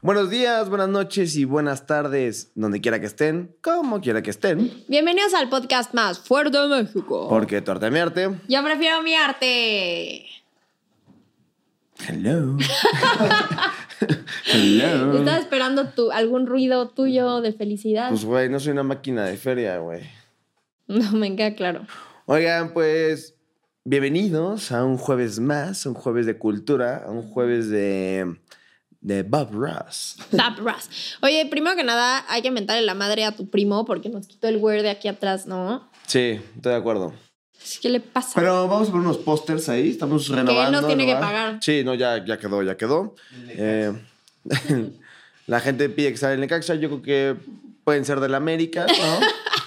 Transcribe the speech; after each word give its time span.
Buenos 0.00 0.30
días, 0.30 0.70
buenas 0.70 0.88
noches 0.88 1.36
y 1.36 1.44
buenas 1.44 1.86
tardes, 1.86 2.52
donde 2.54 2.80
quiera 2.80 3.00
que 3.00 3.06
estén, 3.06 3.54
como 3.62 4.00
quiera 4.00 4.22
que 4.22 4.30
estén. 4.30 4.72
Bienvenidos 4.88 5.34
al 5.34 5.50
podcast 5.50 5.92
más 5.92 6.20
fuerte 6.20 6.56
de 6.56 6.68
México. 6.68 7.28
Porque 7.28 7.60
torta 7.60 7.90
mi 7.90 7.98
arte. 7.98 8.30
Yo 8.48 8.64
prefiero 8.64 9.02
mi 9.02 9.14
arte. 9.14 10.24
Hello. 12.08 12.56
Hello. 14.46 15.18
Estaba 15.18 15.36
esperando 15.36 15.90
tu, 15.90 16.10
algún 16.12 16.46
ruido 16.46 16.88
tuyo 16.88 17.42
de 17.42 17.52
felicidad. 17.52 18.08
Pues, 18.08 18.24
güey, 18.24 18.48
no 18.48 18.58
soy 18.58 18.72
una 18.72 18.84
máquina 18.84 19.26
de 19.26 19.36
feria, 19.36 19.76
güey. 19.76 20.00
no, 20.88 21.12
me 21.12 21.36
queda 21.36 21.54
claro. 21.54 21.86
Oigan, 22.24 22.72
pues, 22.72 23.34
bienvenidos 23.90 24.70
a 24.70 24.84
un 24.84 24.96
jueves 24.96 25.40
más, 25.40 25.84
un 25.84 25.94
jueves 25.94 26.24
de 26.24 26.38
cultura, 26.38 27.02
a 27.04 27.10
un 27.10 27.22
jueves 27.22 27.68
de, 27.68 28.36
de 29.00 29.24
Bob 29.24 29.50
Ross. 29.50 30.16
Tap 30.36 30.60
Ras. 30.60 30.88
Oye, 31.22 31.44
primero 31.46 31.74
que 31.74 31.82
nada, 31.82 32.24
hay 32.28 32.40
que 32.40 32.52
mentarle 32.52 32.82
la 32.82 32.94
madre 32.94 33.24
a 33.24 33.32
tu 33.32 33.50
primo 33.50 33.84
porque 33.84 34.08
nos 34.08 34.28
quitó 34.28 34.46
el 34.46 34.58
word 34.58 34.82
de 34.82 34.90
aquí 34.90 35.08
atrás, 35.08 35.46
¿no? 35.46 35.90
Sí, 36.06 36.40
estoy 36.54 36.70
de 36.70 36.78
acuerdo. 36.78 37.12
¿Qué 37.82 37.88
le 37.88 37.98
pasa? 37.98 38.30
Pero 38.36 38.68
vamos 38.68 38.88
a 38.88 38.92
poner 38.92 39.08
unos 39.08 39.18
pósters 39.18 39.68
ahí, 39.68 39.90
estamos 39.90 40.28
renovando. 40.28 40.80
no 40.80 40.86
tiene 40.86 41.04
que 41.04 41.14
pagar. 41.14 41.58
Sí, 41.60 41.82
no, 41.84 41.94
ya, 41.94 42.24
ya 42.24 42.38
quedó, 42.38 42.62
ya 42.62 42.76
quedó. 42.76 43.16
Eh, 43.48 43.92
la 45.48 45.58
gente 45.58 45.88
pide 45.88 46.12
que 46.12 46.16
salga 46.16 46.34
en 46.34 46.40
Necaxa, 46.42 46.76
yo 46.76 46.88
creo 46.88 47.02
que 47.02 47.36
pueden 47.82 48.04
ser 48.04 48.20
del 48.20 48.36
América, 48.36 48.86
¿no? 48.86 49.26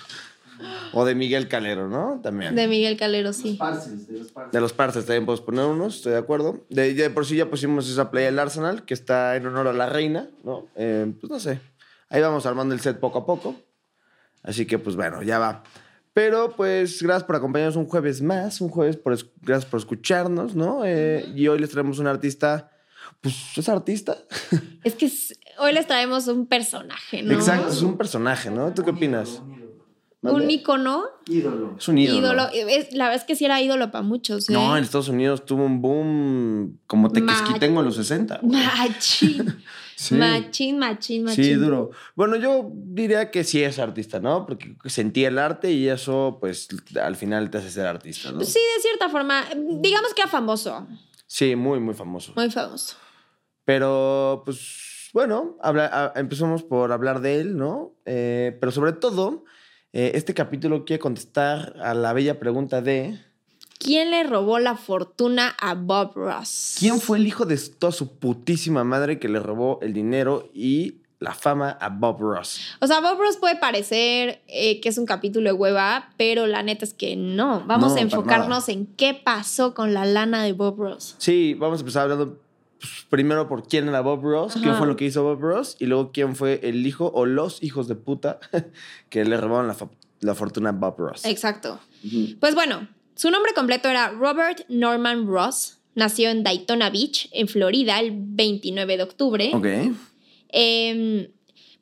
o 0.94 1.06
de 1.06 1.16
Miguel 1.16 1.48
Calero, 1.48 1.88
¿no? 1.90 2.20
También. 2.22 2.56
De 2.56 2.68
Miguel 2.68 2.98
Calero, 2.98 3.34
sí. 3.34 3.56
Parces, 3.60 4.08
de 4.08 4.20
los 4.20 4.32
parces. 4.32 4.52
De 4.54 4.62
los 4.62 4.74
Parces 4.74 5.06
también 5.06 5.26
podemos 5.26 5.46
poner 5.46 5.66
unos, 5.66 5.96
estoy 5.98 6.14
de 6.14 6.20
acuerdo. 6.20 6.66
De, 6.70 7.10
por 7.10 7.26
sí 7.26 7.36
ya 7.36 7.50
pusimos 7.50 7.90
esa 7.90 8.12
playa 8.12 8.28
del 8.28 8.40
Arsenal, 8.40 8.86
que 8.86 8.94
está 8.94 9.36
en 9.36 9.46
honor 9.48 9.68
a 9.68 9.74
la 9.74 9.88
reina, 9.90 10.30
¿no? 10.44 10.68
Eh, 10.76 11.12
pues 11.20 11.30
no 11.32 11.40
sé. 11.40 11.60
Ahí 12.10 12.22
vamos 12.22 12.46
armando 12.46 12.74
el 12.76 12.80
set 12.82 13.00
poco 13.00 13.20
a 13.20 13.26
poco. 13.26 13.56
Así 14.44 14.66
que, 14.66 14.78
pues 14.78 14.96
bueno, 14.96 15.24
ya 15.24 15.40
va. 15.40 15.64
Pero, 16.14 16.52
pues, 16.56 17.02
gracias 17.02 17.24
por 17.24 17.36
acompañarnos 17.36 17.76
un 17.76 17.88
jueves 17.88 18.22
más, 18.22 18.62
un 18.62 18.70
jueves, 18.70 18.98
por, 18.98 19.14
es- 19.14 19.26
gracias 19.42 19.70
por 19.70 19.80
escucharnos, 19.80 20.54
¿no? 20.56 20.86
Eh, 20.86 21.26
y 21.36 21.48
hoy 21.48 21.58
les 21.58 21.72
traemos 21.72 21.98
un 21.98 22.06
artista, 22.06 22.70
pues, 23.20 23.36
es 23.58 23.68
artista. 23.68 24.18
Es 24.84 24.94
que 24.94 25.08
es- 25.08 25.34
hoy 25.58 25.74
les 25.74 25.88
traemos 25.88 26.28
un 26.28 26.46
personaje, 26.46 27.24
¿no? 27.24 27.34
Exacto, 27.34 27.70
es 27.70 27.82
un 27.82 27.98
personaje, 27.98 28.52
¿no? 28.52 28.72
¿Tú 28.76 28.84
qué 28.84 28.92
opinas? 28.92 29.42
Un 30.24 30.50
ícono. 30.50 31.04
Ídolo. 31.28 31.76
Es 31.78 31.88
un 31.88 31.98
ídolo. 31.98 32.20
Ídolo. 32.20 32.50
Es- 32.54 32.94
la 32.94 33.06
verdad 33.06 33.22
es 33.22 33.26
que 33.26 33.36
sí 33.36 33.46
era 33.46 33.62
ídolo 33.62 33.92
para 33.92 34.04
muchos. 34.04 34.50
¿eh? 34.50 34.54
No, 34.54 34.76
en 34.78 34.84
Estados 34.84 35.10
Unidos 35.10 35.46
tuvo 35.46 35.66
un 35.66 35.82
boom 35.82 36.80
como 36.88 37.12
Tequesquitengo 37.12 37.80
en 37.82 37.86
los 37.86 37.96
60. 37.96 38.40
güey. 38.42 38.62
Machín. 38.78 39.64
Sí. 39.96 40.16
Machín, 40.16 40.80
machín, 40.80 41.24
machín. 41.24 41.44
Sí, 41.44 41.54
duro. 41.54 41.92
Bueno, 42.16 42.36
yo 42.38 42.72
diría 42.74 43.30
que 43.32 43.44
sí 43.44 43.64
es 43.64 43.78
artista, 43.80 44.20
¿no? 44.20 44.46
Porque 44.46 44.76
sentía 44.86 45.28
el 45.28 45.38
arte 45.38 45.72
y 45.72 45.88
eso, 45.88 46.38
pues, 46.42 46.68
al 47.02 47.16
final 47.16 47.50
te 47.52 47.60
hace 47.60 47.70
ser 47.70 47.86
artista, 47.86 48.32
¿no? 48.32 48.38
Pues 48.38 48.50
sí, 48.52 48.60
de 48.76 48.82
cierta 48.82 49.10
forma. 49.10 49.44
Digamos 49.56 50.14
que 50.14 50.22
era 50.24 50.32
famoso. 50.32 50.88
Sí, 51.28 51.56
muy, 51.56 51.80
muy 51.80 51.94
famoso. 51.94 52.34
Muy 52.36 52.50
famoso. 52.50 52.96
Pero, 53.66 54.42
pues, 54.46 55.10
bueno, 55.14 55.58
habla- 55.62 56.12
a- 56.16 56.20
empezamos 56.20 56.64
por 56.64 56.92
hablar 56.92 57.22
de 57.22 57.40
él, 57.40 57.56
¿no? 57.58 57.94
Eh, 58.06 58.58
pero 58.60 58.72
sobre 58.72 58.94
todo, 58.94 59.46
eh, 59.94 60.12
este 60.16 60.34
capítulo 60.34 60.86
quiere 60.86 61.00
contestar 61.00 61.76
a 61.82 61.94
la 61.94 62.14
bella 62.14 62.40
pregunta 62.40 62.82
de... 62.82 63.20
¿Quién 63.80 64.12
le 64.12 64.24
robó 64.24 64.60
la 64.60 64.76
fortuna 64.76 65.56
a 65.60 65.76
Bob 65.76 66.14
Ross? 66.16 66.76
¿Quién 66.80 67.00
fue 67.02 67.18
el 67.18 67.28
hijo 67.28 67.46
de 67.46 67.58
toda 67.58 67.92
su 67.92 68.16
putísima 68.18 68.84
madre 68.84 69.20
que 69.20 69.28
le 69.28 69.40
robó 69.40 69.80
el 69.82 69.94
dinero 69.94 70.50
y 70.54 70.96
la 71.20 71.34
fama 71.34 71.72
a 71.82 71.90
Bob 71.90 72.20
Ross? 72.22 72.60
O 72.80 72.88
sea, 72.88 73.02
Bob 73.02 73.20
Ross 73.20 73.36
puede 73.38 73.58
parecer 73.58 74.42
eh, 74.48 74.80
que 74.80 74.88
es 74.90 74.98
un 74.98 75.06
capítulo 75.06 75.50
de 75.50 75.54
hueva, 75.54 76.10
pero 76.18 76.48
la 76.48 76.64
neta 76.64 76.86
es 76.86 76.94
que 76.94 77.16
no. 77.18 77.64
Vamos 77.68 77.92
No, 77.94 77.98
a 77.98 78.02
enfocarnos 78.02 78.70
en 78.70 78.86
qué 78.86 79.14
pasó 79.14 79.74
con 79.74 79.94
la 79.94 80.06
lana 80.06 80.44
de 80.44 80.54
Bob 80.54 80.80
Ross. 80.80 81.16
Sí, 81.18 81.54
vamos 81.54 81.80
a 81.80 81.82
empezar 81.82 82.04
hablando 82.04 82.40
pues, 82.84 83.06
primero 83.10 83.48
por 83.48 83.66
quién 83.66 83.88
era 83.88 84.02
Bob 84.02 84.22
Ross, 84.22 84.54
quién 84.56 84.70
Ajá. 84.70 84.80
fue 84.80 84.88
lo 84.88 84.98
que 84.98 85.06
hizo 85.06 85.24
Bob 85.24 85.40
Ross 85.40 85.78
y 85.80 85.86
luego 85.86 86.12
quién 86.12 86.36
fue 86.36 86.60
el 86.64 86.86
hijo 86.86 87.10
o 87.14 87.26
los 87.26 87.64
hijos 87.64 87.88
de 87.88 87.96
puta 87.96 88.40
que 89.10 89.24
le 89.24 89.38
robaron 89.38 89.68
la, 89.70 89.78
la 90.20 90.36
fortuna 90.36 90.70
a 90.70 90.74
Bob 90.74 90.98
Ross. 90.98 91.24
Exacto. 91.24 91.80
Pues 92.42 92.56
bueno, 92.56 92.90
su 93.16 93.32
nombre 93.32 93.54
completo 93.54 93.88
era 93.88 94.10
Robert 94.10 94.66
Norman 94.68 95.26
Ross. 95.28 95.80
Nació 95.96 96.30
en 96.30 96.44
Daytona 96.44 96.90
Beach, 96.90 97.30
en 97.32 97.48
Florida, 97.48 98.00
el 98.00 98.12
29 98.14 98.98
de 98.98 99.04
octubre. 99.04 99.52
Ok. 99.54 99.68
Em, 100.50 101.28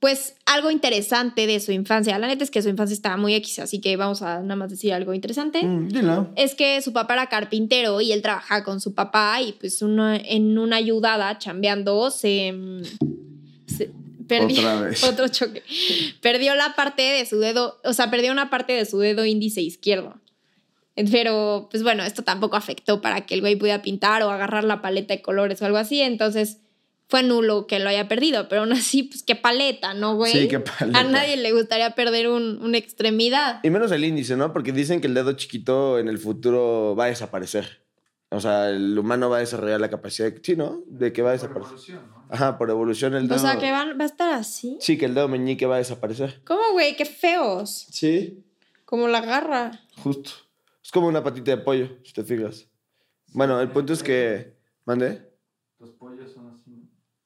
pues 0.01 0.35
algo 0.45 0.69
interesante 0.71 1.47
de 1.47 1.59
su 1.61 1.71
infancia. 1.71 2.17
La 2.19 2.27
neta 2.27 2.43
es 2.43 2.51
que 2.51 2.61
su 2.61 2.67
infancia 2.69 2.93
estaba 2.93 3.15
muy 3.17 3.35
X, 3.35 3.59
así 3.59 3.79
que 3.79 3.95
vamos 3.95 4.21
a 4.23 4.41
nada 4.41 4.55
más 4.57 4.69
decir 4.71 4.91
algo 4.93 5.13
interesante. 5.13 5.63
Mm, 5.63 5.87
dilo. 5.89 6.29
Es 6.35 6.55
que 6.55 6.81
su 6.81 6.91
papá 6.91 7.13
era 7.13 7.27
carpintero 7.27 8.01
y 8.01 8.11
él 8.11 8.21
trabajaba 8.21 8.63
con 8.63 8.81
su 8.81 8.93
papá 8.95 9.39
y 9.41 9.53
pues 9.53 9.81
uno, 9.81 10.11
en 10.13 10.57
una 10.57 10.75
ayudada, 10.77 11.37
chambeando, 11.37 12.11
se... 12.11 12.51
mm, 12.51 12.81
se- 13.67 13.91
perdió- 14.27 14.59
Otra 14.59 14.81
vez. 14.81 15.03
Otro 15.07 15.27
choque. 15.27 15.61
Perdió 16.19 16.55
la 16.55 16.73
parte 16.75 17.03
de 17.03 17.25
su 17.25 17.37
dedo, 17.39 17.79
o 17.83 17.93
sea, 17.93 18.09
perdió 18.09 18.31
una 18.31 18.49
parte 18.49 18.73
de 18.73 18.85
su 18.85 18.97
dedo 18.99 19.23
índice 19.23 19.61
izquierdo. 19.61 20.15
Pero, 21.11 21.67
pues 21.71 21.83
bueno, 21.83 22.03
esto 22.03 22.23
tampoco 22.23 22.57
afectó 22.57 23.01
para 23.01 23.21
que 23.25 23.33
el 23.35 23.41
güey 23.41 23.55
pudiera 23.55 23.81
pintar 23.81 24.23
o 24.23 24.29
agarrar 24.29 24.63
la 24.63 24.81
paleta 24.81 25.13
de 25.15 25.21
colores 25.21 25.61
o 25.61 25.65
algo 25.65 25.77
así. 25.77 26.01
Entonces, 26.01 26.57
fue 27.11 27.21
nulo 27.23 27.67
que 27.67 27.77
lo 27.79 27.89
haya 27.89 28.07
perdido. 28.07 28.47
Pero 28.49 28.61
aún 28.61 28.71
así, 28.71 29.03
pues 29.03 29.21
qué 29.21 29.35
paleta, 29.35 29.93
¿no, 29.93 30.15
güey? 30.15 30.31
Sí, 30.31 30.47
qué 30.47 30.59
paleta. 30.61 30.97
A 30.99 31.03
nadie 31.03 31.37
le 31.37 31.51
gustaría 31.51 31.93
perder 31.93 32.29
un- 32.29 32.59
una 32.63 32.77
extremidad. 32.79 33.59
Y 33.61 33.69
menos 33.69 33.91
el 33.91 34.03
índice, 34.05 34.35
¿no? 34.37 34.51
Porque 34.53 34.71
dicen 34.71 35.01
que 35.01 35.07
el 35.07 35.13
dedo 35.13 35.33
chiquito 35.33 35.99
en 35.99 36.07
el 36.07 36.17
futuro 36.17 36.95
va 36.97 37.03
a 37.05 37.07
desaparecer. 37.07 37.81
O 38.33 38.39
sea, 38.39 38.69
el 38.69 38.97
humano 38.97 39.29
va 39.29 39.37
a 39.37 39.39
desarrollar 39.41 39.81
la 39.81 39.89
capacidad 39.89 40.31
de... 40.31 40.39
Sí, 40.41 40.55
¿no? 40.55 40.81
De 40.87 41.11
que 41.11 41.21
va 41.21 41.33
a 41.33 41.37
Por 41.37 41.41
desaparecer. 41.41 41.95
evolución, 41.95 42.01
¿no? 42.15 42.27
Ajá, 42.33 42.57
por 42.57 42.69
evolución 42.69 43.13
el 43.13 43.27
dedo... 43.27 43.35
O 43.35 43.39
sea, 43.39 43.59
que 43.59 43.69
van, 43.71 43.99
va 43.99 44.03
a 44.03 44.07
estar 44.07 44.31
así. 44.33 44.77
Sí, 44.79 44.97
que 44.97 45.03
el 45.05 45.13
dedo 45.13 45.27
meñique 45.27 45.65
va 45.65 45.75
a 45.75 45.79
desaparecer. 45.79 46.41
¿Cómo, 46.45 46.61
güey? 46.71 46.95
Qué 46.95 47.03
feos. 47.03 47.87
Sí, 47.91 48.41
Como 48.85 49.09
la 49.09 49.19
garra. 49.19 49.81
justo. 50.01 50.31
Es 50.81 50.91
como 50.91 51.07
una 51.07 51.21
patita 51.21 51.51
de 51.51 51.57
pollo, 51.57 51.89
si 52.05 52.13
te 52.13 52.23
fijas. 52.23 52.67
Bueno, 53.33 53.59
el 53.59 53.69
punto 53.69 53.91
es 53.91 54.01
que... 54.01 54.53
¿Mande? 54.85 55.29
Los 55.79 55.89
pollos 55.91 56.31
son. 56.31 56.50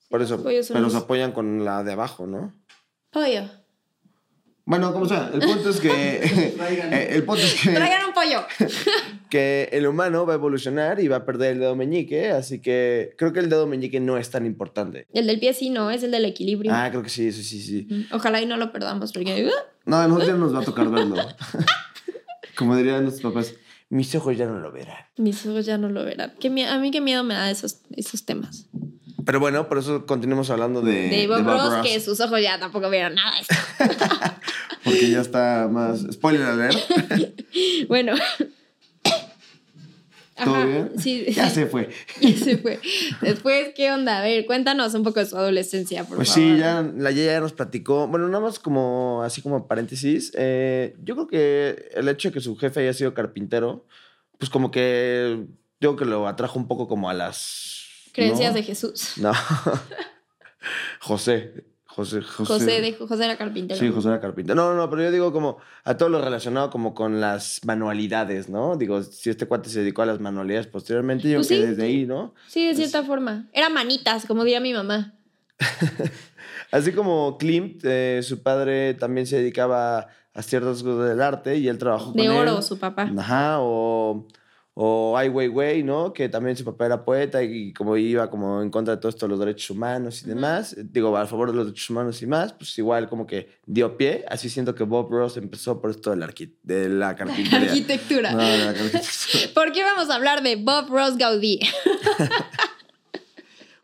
Por 0.10 0.22
eso, 0.22 0.36
Los 0.36 0.44
pollos 0.44 0.66
son 0.68 0.74
pero 0.76 0.84
los- 0.86 0.94
se 0.94 1.00
apoyan 1.00 1.32
con 1.32 1.66
la 1.66 1.84
de 1.84 1.94
abajo, 1.94 2.28
¿no? 2.28 2.54
Pollo. 3.12 3.44
Bueno, 4.68 4.92
como 4.94 5.06
sea, 5.06 5.30
el 5.32 5.42
punto 5.42 5.70
es 5.70 5.80
que. 5.80 6.54
Traigan. 6.58 6.94
eh, 6.94 7.08
el 7.12 7.24
punto 7.24 7.44
es 7.44 7.54
que, 7.62 7.70
Traigan 7.72 8.06
un 8.08 8.14
pollo. 8.14 8.46
que 9.30 9.70
el 9.72 9.86
humano 9.86 10.26
va 10.26 10.34
a 10.34 10.36
evolucionar 10.38 11.00
y 11.00 11.08
va 11.08 11.18
a 11.18 11.26
perder 11.26 11.54
el 11.54 11.60
dedo 11.60 11.76
meñique, 11.76 12.30
así 12.32 12.62
que 12.62 13.14
creo 13.18 13.32
que 13.32 13.40
el 13.42 13.50
dedo 13.50 13.68
meñique 13.68 14.00
no 14.00 14.18
es 14.18 14.32
tan 14.32 14.46
importante. 14.46 15.08
El 15.14 15.28
del 15.28 15.40
pie 15.40 15.54
sí, 15.54 15.70
no, 15.70 15.92
es 15.92 16.02
el 16.04 16.12
del 16.12 16.26
equilibrio. 16.26 16.72
Ah, 16.74 16.88
creo 16.90 17.04
que 17.04 17.10
sí, 17.10 17.32
sí, 17.32 17.44
sí, 17.44 17.62
sí. 17.62 18.08
Ojalá 18.12 18.42
y 18.42 18.46
no 18.48 18.58
lo 18.58 18.72
perdamos 18.72 19.12
porque... 19.14 19.50
No, 19.86 19.98
a 19.98 20.08
nosotros 20.08 20.30
ya 20.30 20.36
nos 20.36 20.56
va 20.56 20.62
a 20.62 20.66
tocar 20.66 20.90
verlo. 20.90 21.16
Como 22.56 22.76
dirían 22.76 23.04
nuestros 23.04 23.32
papás, 23.34 23.54
mis 23.90 24.16
ojos 24.16 24.36
ya 24.38 24.46
no 24.46 24.60
lo 24.60 24.72
verán. 24.72 24.98
Mis 25.18 25.46
ojos 25.46 25.66
ya 25.66 25.78
no 25.78 25.90
lo 25.90 26.04
verán. 26.04 26.32
A 26.32 26.78
mí 26.80 26.92
qué 26.92 27.02
miedo 27.02 27.24
me 27.24 27.34
da 27.34 27.52
esos, 27.52 27.82
esos 27.92 28.26
temas. 28.26 28.68
Pero 29.26 29.40
bueno, 29.40 29.68
por 29.68 29.78
eso 29.80 30.06
continuemos 30.06 30.50
hablando 30.50 30.82
de, 30.82 31.10
de 31.10 31.28
Bob, 31.28 31.38
de 31.38 31.44
Ross, 31.44 31.74
que 31.84 32.00
sus 32.00 32.20
ojos 32.20 32.40
ya 32.42 32.60
tampoco 32.60 32.90
vieron 32.90 33.16
nada 33.16 33.32
de 33.36 33.42
esto. 33.42 33.56
Porque 34.84 35.10
ya 35.10 35.22
está 35.22 35.68
más. 35.72 36.06
Spoiler 36.12 36.44
alert. 36.44 36.78
bueno. 37.88 38.14
¿Todo 40.44 40.68
bien? 40.68 40.92
Sí. 41.00 41.26
Ya 41.34 41.50
se 41.50 41.66
fue. 41.66 41.90
Ya 42.20 42.36
se 42.38 42.58
fue. 42.58 42.80
Después, 43.22 43.70
¿qué 43.76 43.92
onda? 43.92 44.20
A 44.20 44.22
ver, 44.22 44.46
cuéntanos 44.46 44.94
un 44.94 45.04
poco 45.04 45.22
de 45.22 45.26
su 45.26 45.38
adolescencia, 45.38 46.04
por 46.04 46.18
Pues 46.18 46.30
favor. 46.30 46.44
sí, 46.52 46.58
ya 46.60 46.82
la 46.98 47.12
Yaya 47.12 47.32
ya 47.34 47.40
nos 47.40 47.54
platicó. 47.54 48.08
Bueno, 48.08 48.28
nada 48.28 48.44
más 48.44 48.60
como 48.60 49.22
así 49.24 49.42
como 49.42 49.66
paréntesis. 49.68 50.34
eh, 50.36 50.96
yo 51.04 51.16
creo 51.16 51.28
que 51.28 51.90
el 51.96 52.10
hecho 52.10 52.30
de 52.30 52.34
que 52.34 52.42
su 52.42 52.58
jefe 52.58 52.82
haya 52.82 52.94
sido 52.94 53.14
carpintero, 53.14 53.86
pues 54.38 54.50
como 54.50 54.72
que 54.72 55.46
yo 55.80 55.96
creo 55.96 55.96
que 55.96 56.06
lo 56.06 56.28
atrajo 56.28 56.60
un 56.60 56.68
poco 56.68 56.88
como 56.90 57.10
a 57.10 57.14
las 57.14 57.85
Creencias 58.16 58.52
¿no? 58.52 58.56
de 58.58 58.64
Jesús. 58.64 59.14
No. 59.18 59.32
José. 61.02 61.66
José, 61.86 62.22
José. 62.22 62.54
José, 62.54 62.82
de, 62.82 62.94
José 62.94 63.24
era 63.24 63.38
carpintero. 63.38 63.80
Sí, 63.80 63.90
José 63.90 64.10
era 64.10 64.20
carpintero. 64.20 64.54
No, 64.56 64.72
no, 64.72 64.76
no, 64.76 64.90
pero 64.90 65.04
yo 65.04 65.12
digo 65.12 65.32
como 65.32 65.60
a 65.86 65.96
todo 65.96 66.10
lo 66.10 66.22
relacionado 66.22 66.70
como 66.70 66.94
con 66.94 67.22
las 67.22 67.62
manualidades, 67.64 68.50
¿no? 68.50 68.76
Digo, 68.76 69.02
si 69.02 69.30
este 69.30 69.46
cuate 69.46 69.70
se 69.70 69.80
dedicó 69.80 70.02
a 70.02 70.06
las 70.06 70.20
manualidades 70.20 70.68
posteriormente, 70.68 71.30
yo 71.30 71.38
Pues 71.38 71.48
creo 71.48 71.62
que 71.62 71.66
sí. 71.68 71.70
desde 71.72 71.84
ahí, 71.86 72.06
¿no? 72.06 72.34
Sí, 72.48 72.68
de 72.68 72.76
cierta 72.76 73.04
forma. 73.04 73.48
Era 73.54 73.70
manitas, 73.70 74.26
como 74.26 74.44
diría 74.44 74.60
mi 74.60 74.74
mamá. 74.74 75.14
Así 76.72 76.92
como 76.92 77.38
Klimt, 77.38 77.82
eh, 77.86 78.20
su 78.24 78.42
padre 78.44 78.94
también 78.96 79.26
se 79.26 79.38
dedicaba 79.38 80.08
a 80.34 80.42
ciertas 80.42 80.84
cosas 80.84 81.08
del 81.08 81.22
arte 81.22 81.56
y 81.58 81.70
él 81.70 81.78
trabajó 81.78 82.08
con 82.08 82.16
De 82.16 82.24
él. 82.26 82.32
oro, 82.32 82.62
su 82.62 82.78
papá. 82.78 83.10
Ajá, 83.18 83.60
o, 83.62 84.28
O 84.78 85.16
Ai 85.18 85.30
Weiwei, 85.30 85.84
¿no? 85.84 86.12
Que 86.12 86.28
también 86.28 86.58
su 86.58 86.66
papá 86.66 86.86
era 86.86 87.06
poeta 87.06 87.42
y 87.42 87.72
como 87.72 87.96
iba 87.96 88.30
como 88.30 88.62
en 88.62 88.70
contra 88.70 88.96
de 88.96 89.02
todo 89.02 89.10
esto 89.10 89.26
los 89.26 89.40
derechos 89.40 89.70
humanos 89.70 90.22
y 90.24 90.28
demás, 90.28 90.74
eh, 90.74 90.84
digo, 90.84 91.16
a 91.16 91.26
favor 91.26 91.50
de 91.52 91.56
los 91.56 91.68
derechos 91.68 91.90
humanos 91.90 92.22
y 92.22 92.28
más, 92.28 92.52
pues 92.52 92.78
igual 92.78 93.08
como 93.08 93.26
que 93.26 93.58
dio 93.66 93.96
pie. 93.96 94.26
Así 94.28 94.50
siento 94.50 94.76
que 94.76 94.84
Bob 94.84 95.10
Ross 95.10 95.38
empezó 95.38 95.80
por 95.80 95.92
esto 95.92 96.12
de 96.12 96.18
la, 96.18 96.30
de 96.64 96.90
la 96.90 97.16
carpintería. 97.18 97.70
Arquitectura. 97.70 98.32
No, 98.34 98.44
de 98.44 98.58
la 98.58 98.70
arquitectura. 98.72 99.44
¿Por 99.54 99.72
qué 99.72 99.82
vamos 99.84 100.10
a 100.10 100.16
hablar 100.16 100.44
de 100.44 100.58
Bob 100.58 100.90
Ross 100.90 101.18
Gaudí? 101.18 101.62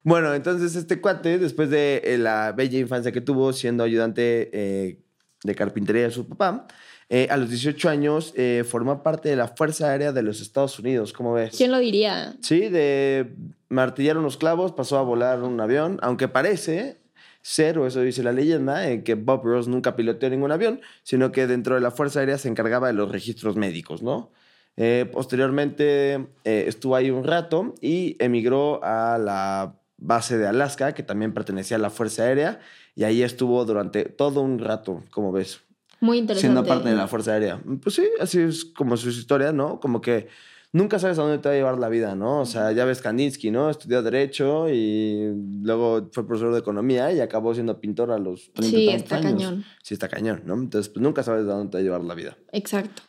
Bueno, 0.04 0.34
entonces 0.34 0.76
este 0.76 1.00
cuate, 1.00 1.38
después 1.38 1.70
de 1.70 2.02
eh, 2.04 2.18
la 2.18 2.54
bella 2.54 2.80
infancia 2.80 3.12
que 3.12 3.22
tuvo 3.22 3.54
siendo 3.54 3.84
ayudante 3.84 4.50
eh, 4.52 4.98
de 5.44 5.56
carpintería 5.56 6.04
de 6.04 6.12
su 6.12 6.28
papá, 6.28 6.66
eh, 7.14 7.28
a 7.30 7.36
los 7.36 7.50
18 7.50 7.90
años 7.90 8.34
eh, 8.38 8.64
formó 8.66 9.04
parte 9.04 9.28
de 9.28 9.36
la 9.36 9.50
Fuerza 9.50 9.90
Aérea 9.90 10.14
de 10.14 10.24
los 10.24 10.40
Estados 10.40 10.80
Unidos, 10.80 11.12
¿cómo 11.12 11.34
ves? 11.34 11.54
¿Quién 11.58 11.70
lo 11.70 11.80
diría? 11.80 12.38
Sí, 12.42 12.70
de 12.70 13.34
martillar 13.68 14.18
unos 14.18 14.38
clavos 14.38 14.72
pasó 14.72 14.98
a 14.98 15.02
volar 15.02 15.44
un 15.44 15.60
avión, 15.60 16.00
aunque 16.04 16.30
parece 16.30 17.00
ser, 17.42 17.78
o 17.80 17.86
eso 17.86 18.00
dice 18.00 18.24
la 18.24 18.32
leyenda, 18.32 18.90
eh, 18.90 19.04
que 19.04 19.16
Bob 19.16 19.44
Ross 19.44 19.68
nunca 19.68 19.98
piloteó 19.98 20.30
ningún 20.30 20.54
avión, 20.54 20.80
sino 21.04 21.34
que 21.34 21.48
dentro 21.48 21.76
de 21.76 21.82
la 21.82 21.92
Fuerza 21.92 22.22
Aérea 22.22 22.38
se 22.38 22.48
encargaba 22.48 22.88
de 22.88 22.94
los 22.94 23.12
registros 23.12 23.58
médicos, 23.58 24.02
¿no? 24.02 24.32
Eh, 24.78 25.06
posteriormente 25.12 26.30
estuvo 26.46 26.96
ahí 26.96 27.12
un 27.12 27.26
rato 27.26 27.76
y 27.82 28.16
emigró 28.20 28.82
a 28.86 29.18
la 29.18 29.76
base 29.98 30.38
de 30.38 30.48
Alaska, 30.48 30.94
que 30.94 31.04
también 31.04 31.34
pertenecía 31.34 31.76
a 31.76 31.82
la 31.82 31.90
Fuerza 31.90 32.24
Aérea, 32.24 32.62
y 32.96 33.04
ahí 33.04 33.22
estuvo 33.22 33.66
durante 33.66 34.06
todo 34.06 34.40
un 34.40 34.60
rato, 34.60 35.04
como 35.12 35.34
ves 35.34 35.60
Muy 36.02 36.18
interesante. 36.18 36.48
siendo 36.54 36.66
parte 36.66 36.90
de 36.90 36.96
la 36.96 37.08
Fuerza 37.08 37.32
Aérea. 37.34 37.62
Pues 37.82 37.96
sí, 37.96 38.04
así 38.20 38.40
es 38.40 38.66
como 38.66 38.98
su 38.98 39.10
historia, 39.10 39.52
¿no? 39.54 39.80
Como 39.80 40.02
que 40.02 40.28
nunca 40.74 41.00
sabes 41.00 41.18
a 41.20 41.22
dónde 41.22 41.38
te 41.38 41.48
va 41.50 41.54
a 41.54 41.58
llevar 41.58 41.78
la 41.78 41.90
vida, 41.90 42.16
¿no? 42.16 42.42
O 42.42 42.46
sea, 42.46 42.72
ya 42.72 42.86
ves 42.86 43.02
Kandinsky, 43.02 43.52
¿no? 43.52 43.70
Estudió 43.70 44.02
Derecho 44.02 44.68
y 44.70 45.32
luego 45.64 46.10
fue 46.12 46.26
profesor 46.26 46.54
de 46.54 46.60
Economía 46.60 47.12
y 47.14 47.20
acabó 47.20 47.54
siendo 47.54 47.80
pintor 47.80 48.12
a 48.12 48.18
los 48.18 48.52
30 48.54 48.70
Sí, 48.78 48.84
y 48.84 48.88
tantos 48.88 49.04
está 49.04 49.16
años. 49.18 49.32
cañón. 49.44 49.66
Sí, 49.84 49.94
está 49.94 50.08
cañón, 50.10 50.42
¿no? 50.46 50.56
Entonces, 50.56 50.90
pues 50.92 51.04
nunca 51.04 51.24
sabes 51.24 51.44
a 51.46 51.54
dónde 51.54 51.70
te 51.72 51.78
va 51.78 51.80
a 51.80 51.84
llevar 51.84 52.02
la 52.04 52.16
vida. 52.16 52.38
Exacto. 52.52 53.04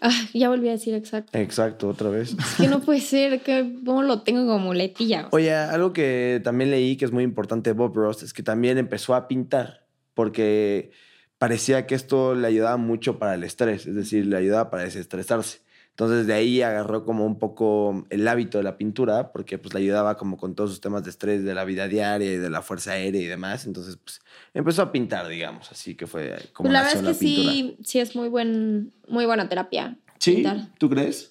Ah, 0.00 0.10
ya 0.32 0.48
volví 0.48 0.68
a 0.68 0.72
decir 0.72 0.94
exacto. 0.94 1.36
Exacto, 1.36 1.88
otra 1.88 2.08
vez. 2.08 2.36
Es 2.38 2.54
que 2.56 2.68
no 2.68 2.80
puede 2.84 3.00
ser, 3.00 3.40
que 3.42 3.80
¿cómo 3.84 4.02
lo 4.04 4.22
tengo 4.22 4.46
como 4.46 4.58
muletilla? 4.60 5.26
Oye, 5.32 5.52
algo 5.52 5.92
que 5.92 6.40
también 6.44 6.70
leí 6.70 6.96
que 6.96 7.04
es 7.04 7.10
muy 7.10 7.24
importante 7.24 7.70
de 7.70 7.74
Bob 7.74 7.96
Ross 7.96 8.22
es 8.22 8.32
que 8.32 8.44
también 8.44 8.78
empezó 8.78 9.14
a 9.16 9.26
pintar 9.26 9.86
porque 10.14 10.92
parecía 11.38 11.86
que 11.86 11.94
esto 11.94 12.34
le 12.34 12.46
ayudaba 12.46 12.76
mucho 12.76 13.18
para 13.18 13.34
el 13.34 13.44
estrés, 13.44 13.86
es 13.86 13.94
decir, 13.94 14.26
le 14.26 14.36
ayudaba 14.36 14.70
para 14.70 14.84
desestresarse. 14.84 15.60
Entonces 15.90 16.28
de 16.28 16.32
ahí 16.34 16.62
agarró 16.62 17.04
como 17.04 17.26
un 17.26 17.40
poco 17.40 18.06
el 18.10 18.28
hábito 18.28 18.58
de 18.58 18.64
la 18.64 18.78
pintura 18.78 19.32
porque 19.32 19.58
pues 19.58 19.74
le 19.74 19.80
ayudaba 19.80 20.16
como 20.16 20.36
con 20.36 20.54
todos 20.54 20.70
sus 20.70 20.80
temas 20.80 21.02
de 21.02 21.10
estrés 21.10 21.42
de 21.42 21.54
la 21.54 21.64
vida 21.64 21.88
diaria 21.88 22.34
y 22.34 22.36
de 22.36 22.50
la 22.50 22.62
fuerza 22.62 22.92
aérea 22.92 23.20
y 23.20 23.26
demás. 23.26 23.66
Entonces 23.66 23.96
pues 23.96 24.20
empezó 24.54 24.82
a 24.82 24.92
pintar, 24.92 25.26
digamos, 25.26 25.72
así 25.72 25.96
que 25.96 26.06
fue 26.06 26.36
como 26.52 26.68
Pues 26.68 26.72
la 26.72 26.82
verdad 26.84 27.10
es 27.10 27.18
que 27.18 27.24
pintura. 27.24 27.52
sí, 27.52 27.78
sí 27.82 27.98
es 27.98 28.14
muy 28.14 28.28
buen, 28.28 28.92
muy 29.08 29.26
buena 29.26 29.48
terapia. 29.48 29.98
¿Sí? 30.20 30.34
pintar. 30.34 30.68
¿Tú 30.78 30.88
crees? 30.88 31.30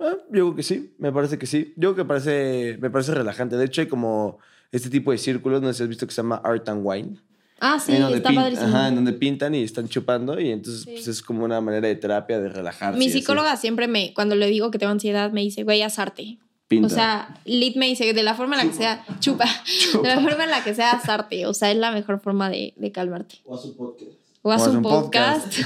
Ah, 0.00 0.16
yo 0.28 0.30
creo 0.30 0.56
que 0.56 0.62
sí, 0.62 0.94
me 0.98 1.12
parece 1.12 1.38
que 1.38 1.46
sí. 1.46 1.74
Yo 1.76 1.92
creo 1.92 2.04
que 2.04 2.08
parece, 2.08 2.78
me 2.80 2.88
parece 2.90 3.14
relajante. 3.14 3.56
De 3.56 3.66
hecho, 3.66 3.82
hay 3.82 3.86
como 3.86 4.38
este 4.72 4.88
tipo 4.88 5.12
de 5.12 5.18
círculos, 5.18 5.60
no 5.60 5.68
sé 5.68 5.74
si 5.74 5.82
has 5.82 5.88
visto 5.90 6.06
que 6.06 6.12
se 6.14 6.22
llama 6.22 6.40
Art 6.42 6.66
and 6.70 6.80
Wine. 6.84 7.20
Ah, 7.60 7.78
sí, 7.78 7.92
en 7.92 8.02
donde 8.02 8.16
está 8.18 8.32
padrísimo. 8.32 8.68
Ajá, 8.68 8.88
en 8.88 8.96
donde 8.96 9.12
pintan 9.12 9.54
y 9.54 9.62
están 9.62 9.88
chupando 9.88 10.38
y 10.40 10.50
entonces 10.50 10.82
Sí. 10.82 10.90
pues, 10.92 11.08
es 11.08 11.22
como 11.22 11.44
una 11.44 11.60
manera 11.60 11.88
de 11.88 11.94
terapia, 11.96 12.40
de 12.40 12.48
relajarse. 12.48 12.98
Mi 12.98 13.06
así. 13.06 13.20
psicóloga 13.20 13.56
siempre 13.56 13.86
me, 13.88 14.12
cuando 14.14 14.34
le 14.34 14.48
digo 14.48 14.70
que 14.70 14.78
tengo 14.78 14.92
ansiedad, 14.92 15.30
me 15.32 15.40
dice, 15.40 15.62
güey, 15.62 15.82
haz 15.82 15.98
arte. 15.98 16.38
Pinta. 16.66 16.86
O 16.86 16.90
sea, 16.90 17.40
Lit 17.44 17.76
me 17.76 17.86
dice, 17.86 18.12
de 18.12 18.22
la 18.22 18.34
forma 18.34 18.58
en 18.58 18.66
la 18.66 18.72
que 18.72 18.76
sea, 18.78 19.04
chupa. 19.20 19.44
De 20.02 20.08
la 20.08 20.20
forma 20.20 20.44
en 20.44 20.50
la 20.50 20.64
que 20.64 20.74
sea, 20.74 20.92
haz 20.92 21.08
arte. 21.08 21.46
O 21.46 21.52
sea, 21.54 21.70
es 21.70 21.76
la 21.76 21.92
mejor 21.92 22.20
forma 22.20 22.48
de, 22.48 22.72
de 22.76 22.90
calmarte. 22.90 23.36
O 23.44 23.54
a 23.54 23.58
su 23.58 23.76
podcast. 23.76 24.10
O 24.42 24.50
haz 24.50 24.62
O 24.62 24.64
haz 24.64 24.70
un 24.70 24.76
un 24.78 24.82
podcast. 24.82 25.58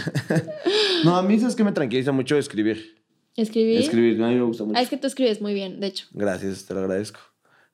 no, 1.05 1.17
a 1.17 1.23
mí 1.23 1.35
es 1.35 1.55
que 1.55 1.64
me 1.64 1.73
tranquiliza 1.73 2.11
mucho 2.12 2.37
escribir. 2.37 2.99
Escribir. 3.37 3.79
Escribir, 3.79 4.23
a 4.23 4.29
mí 4.29 4.35
me 4.35 4.43
gusta 4.43 4.64
mucho. 4.64 4.76
Ah, 4.76 4.82
es 4.82 4.88
que 4.88 4.96
tú 4.96 5.06
escribes 5.06 5.40
muy 5.40 5.55
bien, 5.55 5.79
de 5.79 5.87
hecho. 5.87 6.06
Gracias, 6.12 6.67
te 6.67 6.75
lo 6.75 6.81
agradezco. 6.81 7.20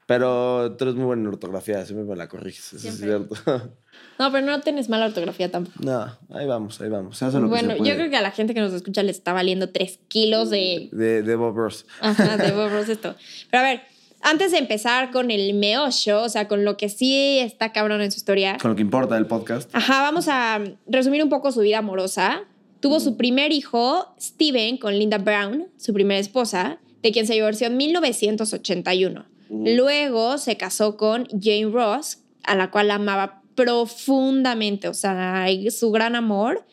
Pero 0.06 0.76
tú 0.76 0.84
eres 0.84 0.94
muy 0.96 1.04
buena 1.06 1.22
en 1.22 1.28
ortografía, 1.28 1.84
siempre 1.86 2.04
me 2.06 2.14
la 2.16 2.28
corriges, 2.28 2.72
eso 2.74 2.88
es 2.88 2.98
cierto. 2.98 3.34
No, 4.18 4.30
pero 4.32 4.44
no 4.44 4.60
tienes 4.60 4.88
mala 4.88 5.06
ortografía 5.06 5.50
tampoco. 5.50 5.76
no, 5.84 6.18
ahí 6.36 6.46
vamos, 6.46 6.80
ahí 6.80 6.88
vamos. 6.88 7.16
Se 7.16 7.24
hace 7.26 7.36
lo 7.38 7.44
que 7.44 7.48
Bueno, 7.50 7.70
se 7.72 7.78
yo 7.78 7.84
puede. 7.84 7.96
creo 7.96 8.10
que 8.10 8.16
a 8.16 8.22
la 8.22 8.32
gente 8.32 8.52
que 8.54 8.60
nos 8.60 8.72
escucha 8.72 9.02
le 9.04 9.10
está 9.12 9.32
valiendo 9.32 9.70
tres 9.70 9.98
kilos 10.08 10.50
de, 10.50 10.88
De, 10.92 11.22
de 11.22 11.36
Bob 11.36 11.56
Ross. 11.56 11.86
Ajá, 12.00 12.36
de 12.36 12.50
Bob 12.52 12.70
Ross 12.72 12.88
esto. 12.88 13.14
Pero 13.50 13.60
a 13.62 13.66
ver, 13.66 13.82
antes 14.20 14.50
de 14.52 14.58
empezar 14.58 15.10
con 15.12 15.30
el 15.30 15.54
meollo, 15.54 16.22
o 16.22 16.28
sea, 16.28 16.48
con 16.48 16.64
lo 16.64 16.76
que 16.76 16.88
sí 16.88 17.38
está 17.38 17.72
cabrón 17.72 18.02
en 18.02 18.10
su 18.10 18.18
historia, 18.18 18.56
Con 18.60 18.70
lo 18.72 18.76
que 18.76 18.82
importa 18.82 19.14
del 19.14 19.26
podcast. 19.26 19.70
ajá, 19.72 20.02
vamos 20.02 20.26
a 20.28 20.60
resumir 20.88 21.22
un 21.22 21.28
poco 21.30 21.52
su 21.52 21.60
vida 21.60 21.78
amorosa. 21.78 22.42
Tuvo 22.80 22.98
su 23.00 23.16
primer 23.16 23.52
hijo, 23.52 24.14
Steven, 24.20 24.76
con 24.78 24.98
Linda 24.98 25.18
Brown, 25.18 25.68
su 25.76 25.92
primera 25.94 26.18
esposa, 26.20 26.78
de 27.02 27.12
quien 27.12 27.26
se 27.28 27.34
divorció 27.34 27.68
en 27.68 27.76
1981. 27.76 29.24
Luego 29.62 30.38
se 30.38 30.56
casó 30.56 30.96
con 30.96 31.26
Jane 31.26 31.70
Ross, 31.70 32.18
a 32.42 32.54
la 32.54 32.70
cual 32.70 32.90
amaba 32.90 33.42
profundamente, 33.54 34.88
o 34.88 34.94
sea, 34.94 35.46
su 35.70 35.90
gran 35.90 36.16
amor. 36.16 36.66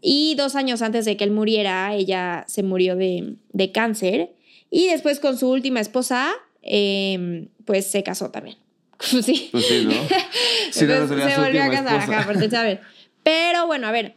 Y 0.00 0.34
dos 0.34 0.54
años 0.54 0.82
antes 0.82 1.04
de 1.04 1.16
que 1.16 1.24
él 1.24 1.30
muriera, 1.30 1.94
ella 1.94 2.44
se 2.46 2.62
murió 2.62 2.96
de, 2.96 3.36
de 3.52 3.72
cáncer. 3.72 4.34
Y 4.70 4.88
después 4.88 5.20
con 5.20 5.38
su 5.38 5.48
última 5.48 5.80
esposa, 5.80 6.32
eh, 6.62 7.48
pues 7.64 7.90
se 7.90 8.02
casó 8.02 8.30
también. 8.30 8.56
sí. 8.98 9.48
Pues 9.52 9.66
sí, 9.66 9.84
¿no? 9.84 9.92
Sí, 10.70 10.86
no, 10.86 11.06
se 11.06 11.40
volvió 11.40 11.62
a 11.62 11.70
casar, 11.70 12.12
ajá, 12.12 12.62
ver. 12.62 12.80
Pero 13.22 13.66
bueno, 13.66 13.86
a 13.86 13.92
ver, 13.92 14.16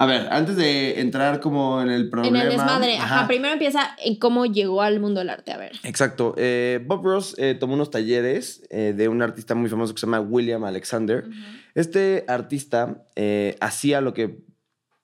A 0.00 0.06
ver, 0.06 0.28
antes 0.30 0.56
de 0.56 0.98
entrar 0.98 1.40
como 1.40 1.82
en 1.82 1.90
el 1.90 2.04
en 2.04 2.10
problema. 2.10 2.42
el 2.42 2.48
desmadre, 2.48 2.96
ajá, 2.96 3.26
primero 3.26 3.52
empieza 3.52 3.94
en 4.02 4.16
cómo 4.16 4.46
llegó 4.46 4.80
al 4.80 4.98
mundo 4.98 5.20
del 5.20 5.28
arte, 5.28 5.52
a 5.52 5.58
ver. 5.58 5.72
Exacto. 5.82 6.32
Eh, 6.38 6.82
Bob 6.86 7.04
Ross 7.04 7.34
eh, 7.36 7.54
tomó 7.54 7.74
unos 7.74 7.90
talleres 7.90 8.62
eh, 8.70 8.94
de 8.96 9.08
un 9.08 9.20
artista 9.20 9.54
muy 9.54 9.68
famoso 9.68 9.92
que 9.92 10.00
se 10.00 10.06
llama 10.06 10.20
William 10.20 10.64
Alexander. 10.64 11.26
Este 11.74 12.24
artista 12.28 13.04
eh, 13.14 13.58
hacía 13.60 14.00
lo 14.00 14.14
que 14.14 14.38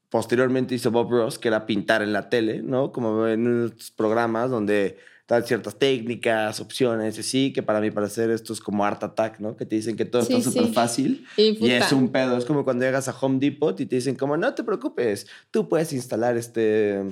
posteriormente 0.09 0.75
hizo 0.75 0.91
Bob 0.91 1.11
Ross, 1.11 1.39
que 1.39 1.49
era 1.49 1.67
pintar 1.67 2.01
en 2.01 2.15
la 2.15 2.31
tele, 2.31 2.63
¿no? 2.63 2.91
Como 2.91 3.27
en 3.27 3.47
unos 3.47 3.91
programas 3.91 4.51
donde 4.51 4.97
dan 5.29 5.45
ciertas 5.45 5.77
técnicas, 5.77 6.61
opciones, 6.61 7.17
y 7.17 7.21
así, 7.21 7.53
que 7.53 7.63
para 7.63 7.81
mí 7.81 7.91
parecer 7.91 8.31
esto 8.31 8.53
es 8.53 8.61
como 8.61 8.85
Art 8.85 9.03
Attack, 9.03 9.41
¿no? 9.41 9.57
Que 9.57 9.67
te 9.67 9.75
dicen 9.75 9.97
que 9.97 10.05
todo 10.05 10.23
Sí, 10.23 10.35
está 10.35 10.51
súper 10.51 10.67
sí. 10.69 10.73
fácil. 10.73 11.27
Y, 11.37 11.69
es 11.71 11.91
un 11.91 12.11
pedo, 12.11 12.37
es 12.37 12.45
como 12.45 12.65
cuando 12.65 12.85
llegas 12.85 13.09
a 13.09 13.17
Home 13.21 13.39
Depot 13.41 13.79
y 13.81 13.87
te 13.87 13.97
dicen 13.97 14.15
como, 14.15 14.37
no 14.37 14.55
te 14.55 14.63
preocupes, 14.63 15.27
tú 15.51 15.69
puedes 15.69 15.93
instalar 15.93 16.37
este, 16.37 17.03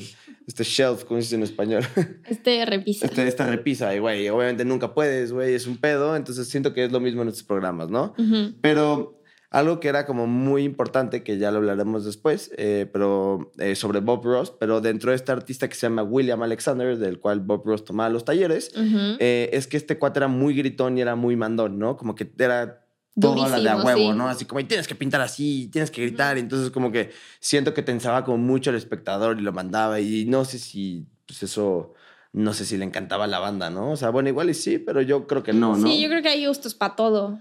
este 0.47 0.62
shelf, 0.62 1.04
como 1.04 1.21
se 1.21 1.25
dice 1.25 1.35
en 1.37 1.42
español, 1.42 1.83
Este 2.28 2.64
repisa. 2.64 3.06
este, 3.06 3.26
esta 3.26 3.47
repisa, 3.47 3.94
y 3.94 3.99
güey, 3.99 4.28
obviamente 4.28 4.64
nunca 4.64 4.94
puedes, 4.94 5.33
güey, 5.33 5.54
es 5.54 5.66
un 5.66 5.76
pedo, 5.78 6.14
entonces 6.14 6.47
siento 6.49 6.73
que 6.73 6.85
es 6.85 6.92
lo 6.92 7.00
mismo 7.00 7.23
en 7.23 7.28
estos 7.28 7.42
programas, 7.42 7.90
¿no? 7.90 8.14
Pero 8.61 9.21
algo 9.54 9.78
que 9.78 9.87
era 9.87 10.04
como 10.04 10.26
muy 10.26 10.64
importante, 10.64 11.23
que 11.23 11.38
ya 11.38 11.52
lo 11.52 11.58
hablaremos 11.58 12.04
después, 12.04 12.50
eh, 12.56 12.90
pero 12.92 13.52
eh, 13.58 13.76
sobre 13.76 14.00
Bob 14.00 14.25
Ross, 14.25 14.50
pero 14.50 14.80
dentro 14.80 15.11
de 15.12 15.16
este 15.16 15.30
artista 15.30 15.68
que 15.68 15.76
se 15.76 15.82
llama 15.87 16.02
William 16.02 16.42
Alexander, 16.42 16.99
del 16.99 17.20
cual 17.20 17.38
Bob 17.38 17.64
Ross 17.64 17.84
tomaba 17.84 18.08
los 18.11 18.25
talleres, 18.25 18.73
Ujú. 18.76 19.16
eh, 19.20 19.50
es 19.52 19.68
que 19.68 19.76
este 19.76 19.96
cuate 19.96 20.18
era 20.18 20.26
muy 20.26 20.54
gritón 20.54 20.99
y 20.99 21.02
era 21.02 21.14
muy 21.14 21.37
mandón, 21.37 21.78
¿no? 21.78 21.96
Como 21.96 22.16
que 22.16 22.28
era 22.37 22.84
toda 23.20 23.49
la 23.49 23.61
de 23.61 23.68
a 23.68 23.76
huevo, 23.76 24.11
sí. 24.11 24.18
¿no? 24.18 24.28
Así 24.28 24.44
como, 24.44 24.58
"Y 24.58 24.64
tienes 24.64 24.88
que 24.88 24.96
pintar 24.96 25.20
así, 25.20 25.68
tienes 25.73 25.92
que 25.92 26.02
gritar. 26.02 26.37
Y 26.37 26.40
entonces 26.40 26.73
como 26.73 26.90
que 26.90 27.12
siento 27.38 27.75
que 27.75 27.82
tensaba 27.82 28.25
como 28.25 28.38
mucho 28.38 28.70
al 28.70 28.76
espectador 28.76 29.38
y 29.38 29.42
lo 29.42 29.52
mandaba. 29.52 30.00
Y 30.00 30.25
no 30.25 30.44
sé 30.44 30.58
si, 30.58 31.06
pues 31.28 31.44
eso, 31.44 31.94
no 32.32 32.54
sé 32.54 32.64
si 32.64 32.76
le 32.76 32.84
encantaba 32.84 33.23
a 33.23 33.28
la 33.28 33.38
banda, 33.38 33.70
¿no? 33.70 33.92
O 33.92 33.96
sea, 33.96 34.11
bueno, 34.11 34.30
igual 34.30 34.50
y 34.50 34.54
sí, 34.54 34.80
pero 34.80 35.00
yo 35.00 35.28
creo 35.28 35.44
que 35.44 35.52
no, 35.52 35.76
¿no? 35.76 35.87
Sí, 35.87 36.00
yo 36.02 36.08
creo 36.08 36.23
que 36.23 36.30
hay 36.30 36.44
gustos 36.44 36.75
para 36.75 36.96
todo. 36.96 37.38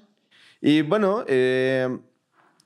Y 0.66 0.82
bueno, 0.82 1.26
eh, 1.28 1.90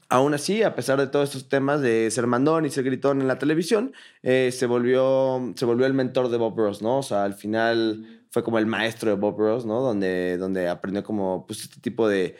aún 0.07 0.35
así, 0.35 0.61
a 0.61 0.75
pesar 0.75 0.99
de 0.99 1.07
todos 1.07 1.29
estos 1.29 1.49
temas 1.49 1.81
de 1.81 2.11
ser 2.11 2.27
mandón 2.27 2.63
y 2.63 2.69
ser 2.69 2.83
gritón 2.83 3.21
en 3.21 3.27
la 3.27 3.39
televisión, 3.39 3.91
eh, 4.21 4.51
se, 4.51 4.67
volvió, 4.67 5.51
se 5.55 5.65
volvió 5.65 5.87
el 5.87 5.95
mentor 5.95 6.29
de 6.29 6.37
Bob 6.37 6.55
Ross, 6.55 6.83
¿no? 6.83 6.99
O 6.99 7.03
sea, 7.03 7.23
al 7.23 7.33
final 7.33 8.05
fue 8.29 8.43
como 8.43 8.59
el 8.59 8.67
maestro 8.67 9.09
de 9.09 9.15
Bob 9.15 9.39
Ross, 9.39 9.65
¿no? 9.65 9.81
Donde, 9.81 10.37
donde 10.37 10.69
aprendió 10.69 11.03
como 11.03 11.47
pues, 11.47 11.63
este 11.63 11.81
tipo 11.81 12.07
de 12.07 12.35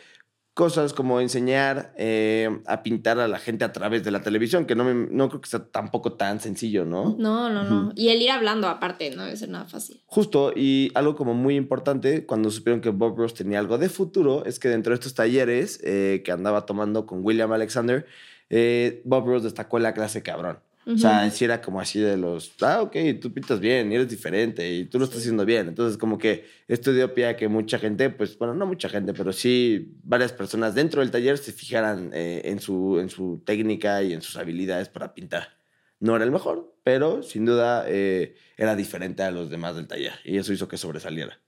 cosas 0.58 0.92
como 0.92 1.20
enseñar 1.20 1.92
eh, 1.96 2.50
a 2.66 2.82
pintar 2.82 3.20
a 3.20 3.28
la 3.28 3.38
gente 3.38 3.64
a 3.64 3.72
través 3.72 4.02
de 4.02 4.10
la 4.10 4.22
televisión, 4.22 4.66
que 4.66 4.74
no, 4.74 4.82
me- 4.82 5.06
no 5.08 5.28
creo 5.28 5.40
que 5.40 5.48
sea 5.48 5.64
tampoco 5.64 6.14
tan 6.14 6.40
sencillo, 6.40 6.84
¿no? 6.84 7.14
No, 7.16 7.48
no, 7.48 7.62
no. 7.62 7.92
Y 7.94 8.08
el 8.08 8.20
ir 8.20 8.32
hablando 8.32 8.66
aparte, 8.66 9.14
no 9.14 9.22
debe 9.24 9.36
ser 9.36 9.50
nada 9.50 9.66
fácil. 9.66 10.02
Justo, 10.06 10.52
y 10.56 10.90
algo 10.96 11.14
como 11.14 11.32
muy 11.32 11.54
importante, 11.54 12.26
cuando 12.26 12.50
supieron 12.50 12.80
que 12.80 12.90
Bob 12.90 13.16
Ross 13.16 13.34
tenía 13.34 13.60
algo 13.60 13.78
de 13.78 13.88
futuro, 13.88 14.44
es 14.46 14.58
que 14.58 14.68
dentro 14.68 14.90
de 14.90 14.94
estos 14.96 15.14
talleres 15.14 15.78
eh, 15.84 16.22
que 16.24 16.32
andaba 16.32 16.66
tomando 16.66 17.06
con 17.06 17.24
William 17.24 17.52
Alexander, 17.52 18.04
eh, 18.50 19.00
Bob 19.04 19.26
Ross 19.28 19.44
destacó 19.44 19.76
en 19.76 19.84
la 19.84 19.94
clase 19.94 20.24
cabrón. 20.24 20.58
O 20.88 20.96
sea, 20.96 21.30
sí 21.30 21.44
era 21.44 21.60
como 21.60 21.80
así 21.80 22.00
de 22.00 22.16
los, 22.16 22.52
ah, 22.62 22.80
ok, 22.80 22.96
tú 23.20 23.30
pintas 23.30 23.60
bien 23.60 23.92
y 23.92 23.94
eres 23.94 24.08
diferente 24.08 24.72
y 24.72 24.86
tú 24.86 24.98
lo 24.98 25.04
estás 25.04 25.20
haciendo 25.20 25.44
bien. 25.44 25.68
Entonces, 25.68 25.98
como 25.98 26.16
que 26.16 26.46
esto 26.66 26.94
dio 26.94 27.12
pie 27.12 27.26
a 27.26 27.36
que 27.36 27.46
mucha 27.46 27.78
gente, 27.78 28.08
pues, 28.08 28.38
bueno, 28.38 28.54
no 28.54 28.64
mucha 28.64 28.88
gente, 28.88 29.12
pero 29.12 29.34
sí 29.34 29.92
varias 30.02 30.32
personas 30.32 30.74
dentro 30.74 31.02
del 31.02 31.10
taller 31.10 31.36
se 31.36 31.52
fijaran 31.52 32.10
eh, 32.14 32.40
en, 32.44 32.58
su, 32.60 32.98
en 33.00 33.10
su 33.10 33.42
técnica 33.44 34.02
y 34.02 34.14
en 34.14 34.22
sus 34.22 34.36
habilidades 34.38 34.88
para 34.88 35.12
pintar. 35.12 35.58
No 36.00 36.16
era 36.16 36.24
el 36.24 36.30
mejor, 36.30 36.74
pero 36.84 37.22
sin 37.22 37.44
duda 37.44 37.84
eh, 37.86 38.34
era 38.56 38.74
diferente 38.74 39.22
a 39.22 39.30
los 39.30 39.50
demás 39.50 39.76
del 39.76 39.88
taller 39.88 40.14
y 40.24 40.38
eso 40.38 40.54
hizo 40.54 40.68
que 40.68 40.78
sobresaliera. 40.78 41.38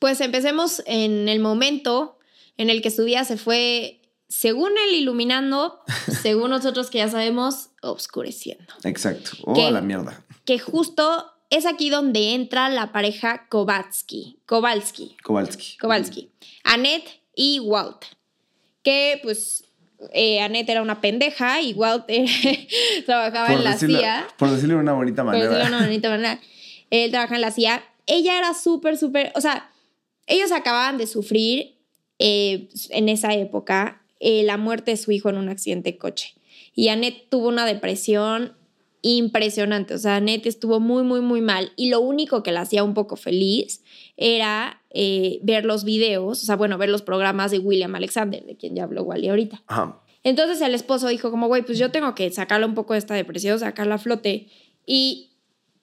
Pues 0.00 0.20
empecemos 0.20 0.82
en 0.86 1.28
el 1.28 1.38
momento 1.38 2.18
en 2.56 2.70
el 2.70 2.82
que 2.82 2.90
su 2.90 3.04
día 3.04 3.24
se 3.24 3.36
fue, 3.36 4.00
según 4.28 4.72
él, 4.78 4.94
iluminando, 4.94 5.80
según 6.22 6.50
nosotros 6.50 6.90
que 6.90 6.98
ya 6.98 7.08
sabemos, 7.08 7.70
oscureciendo. 7.82 8.72
Exacto. 8.84 9.30
Oh, 9.44 9.54
¿Qué? 9.54 9.64
a 9.66 9.70
la 9.70 9.80
mierda. 9.80 10.24
Que 10.44 10.58
justo 10.58 11.32
es 11.50 11.66
aquí 11.66 11.90
donde 11.90 12.34
entra 12.34 12.68
la 12.68 12.92
pareja 12.92 13.46
Kovatsky, 13.48 14.40
Kowalski, 14.46 15.16
Kowalski. 15.22 15.76
Kowalski, 15.78 16.30
Annette 16.64 17.22
y 17.34 17.60
Walt. 17.60 18.04
Que 18.82 19.18
pues 19.22 19.64
eh, 20.12 20.40
Annette 20.40 20.70
era 20.70 20.82
una 20.82 21.00
pendeja 21.00 21.60
y 21.60 21.72
Walt 21.72 22.06
trabajaba 23.06 23.52
en 23.52 23.64
la 23.64 23.72
decirlo, 23.72 23.98
CIA. 23.98 24.28
por 24.36 24.50
decirlo 24.50 24.74
de 24.76 24.80
una 24.80 24.92
bonita 24.92 25.22
Por 25.24 25.32
manera. 25.32 25.48
decirlo 25.48 25.64
de 25.70 25.76
una 25.76 25.86
bonita 25.86 26.10
manera. 26.10 26.40
Él 26.90 27.10
trabaja 27.10 27.34
en 27.34 27.40
la 27.40 27.50
CIA. 27.50 27.82
Ella 28.06 28.38
era 28.38 28.54
súper, 28.54 28.96
súper. 28.96 29.32
O 29.34 29.40
sea, 29.40 29.70
ellos 30.26 30.52
acababan 30.52 30.98
de 30.98 31.06
sufrir 31.06 31.76
eh, 32.18 32.68
en 32.90 33.08
esa 33.08 33.34
época 33.34 34.02
eh, 34.20 34.42
la 34.42 34.56
muerte 34.56 34.92
de 34.92 34.96
su 34.96 35.12
hijo 35.12 35.28
en 35.28 35.36
un 35.36 35.48
accidente 35.48 35.92
de 35.92 35.98
coche. 35.98 36.34
Y 36.74 36.88
Annette 36.88 37.28
tuvo 37.28 37.48
una 37.48 37.66
depresión 37.66 38.54
impresionante. 39.02 39.94
O 39.94 39.98
sea, 39.98 40.16
Annette 40.16 40.46
estuvo 40.46 40.80
muy, 40.80 41.02
muy, 41.02 41.20
muy 41.20 41.40
mal. 41.40 41.72
Y 41.76 41.88
lo 41.88 42.00
único 42.00 42.42
que 42.42 42.52
la 42.52 42.62
hacía 42.62 42.84
un 42.84 42.94
poco 42.94 43.16
feliz 43.16 43.82
era 44.16 44.82
eh, 44.90 45.38
ver 45.42 45.64
los 45.64 45.84
videos, 45.84 46.42
o 46.42 46.46
sea, 46.46 46.56
bueno, 46.56 46.78
ver 46.78 46.88
los 46.88 47.02
programas 47.02 47.50
de 47.50 47.58
William 47.58 47.94
Alexander, 47.94 48.44
de 48.44 48.56
quien 48.56 48.74
ya 48.74 48.84
habló 48.84 49.02
Wally 49.02 49.28
ahorita. 49.28 49.62
Ajá. 49.66 50.02
Entonces 50.24 50.60
el 50.60 50.74
esposo 50.74 51.08
dijo 51.08 51.30
como, 51.30 51.46
güey, 51.46 51.62
pues 51.62 51.78
yo 51.78 51.90
tengo 51.90 52.14
que 52.14 52.30
sacarla 52.30 52.66
un 52.66 52.74
poco 52.74 52.92
de 52.92 52.98
esta 52.98 53.14
depresión, 53.14 53.58
sacarla 53.58 53.96
a 53.96 53.98
flote. 53.98 54.48
Y 54.84 55.30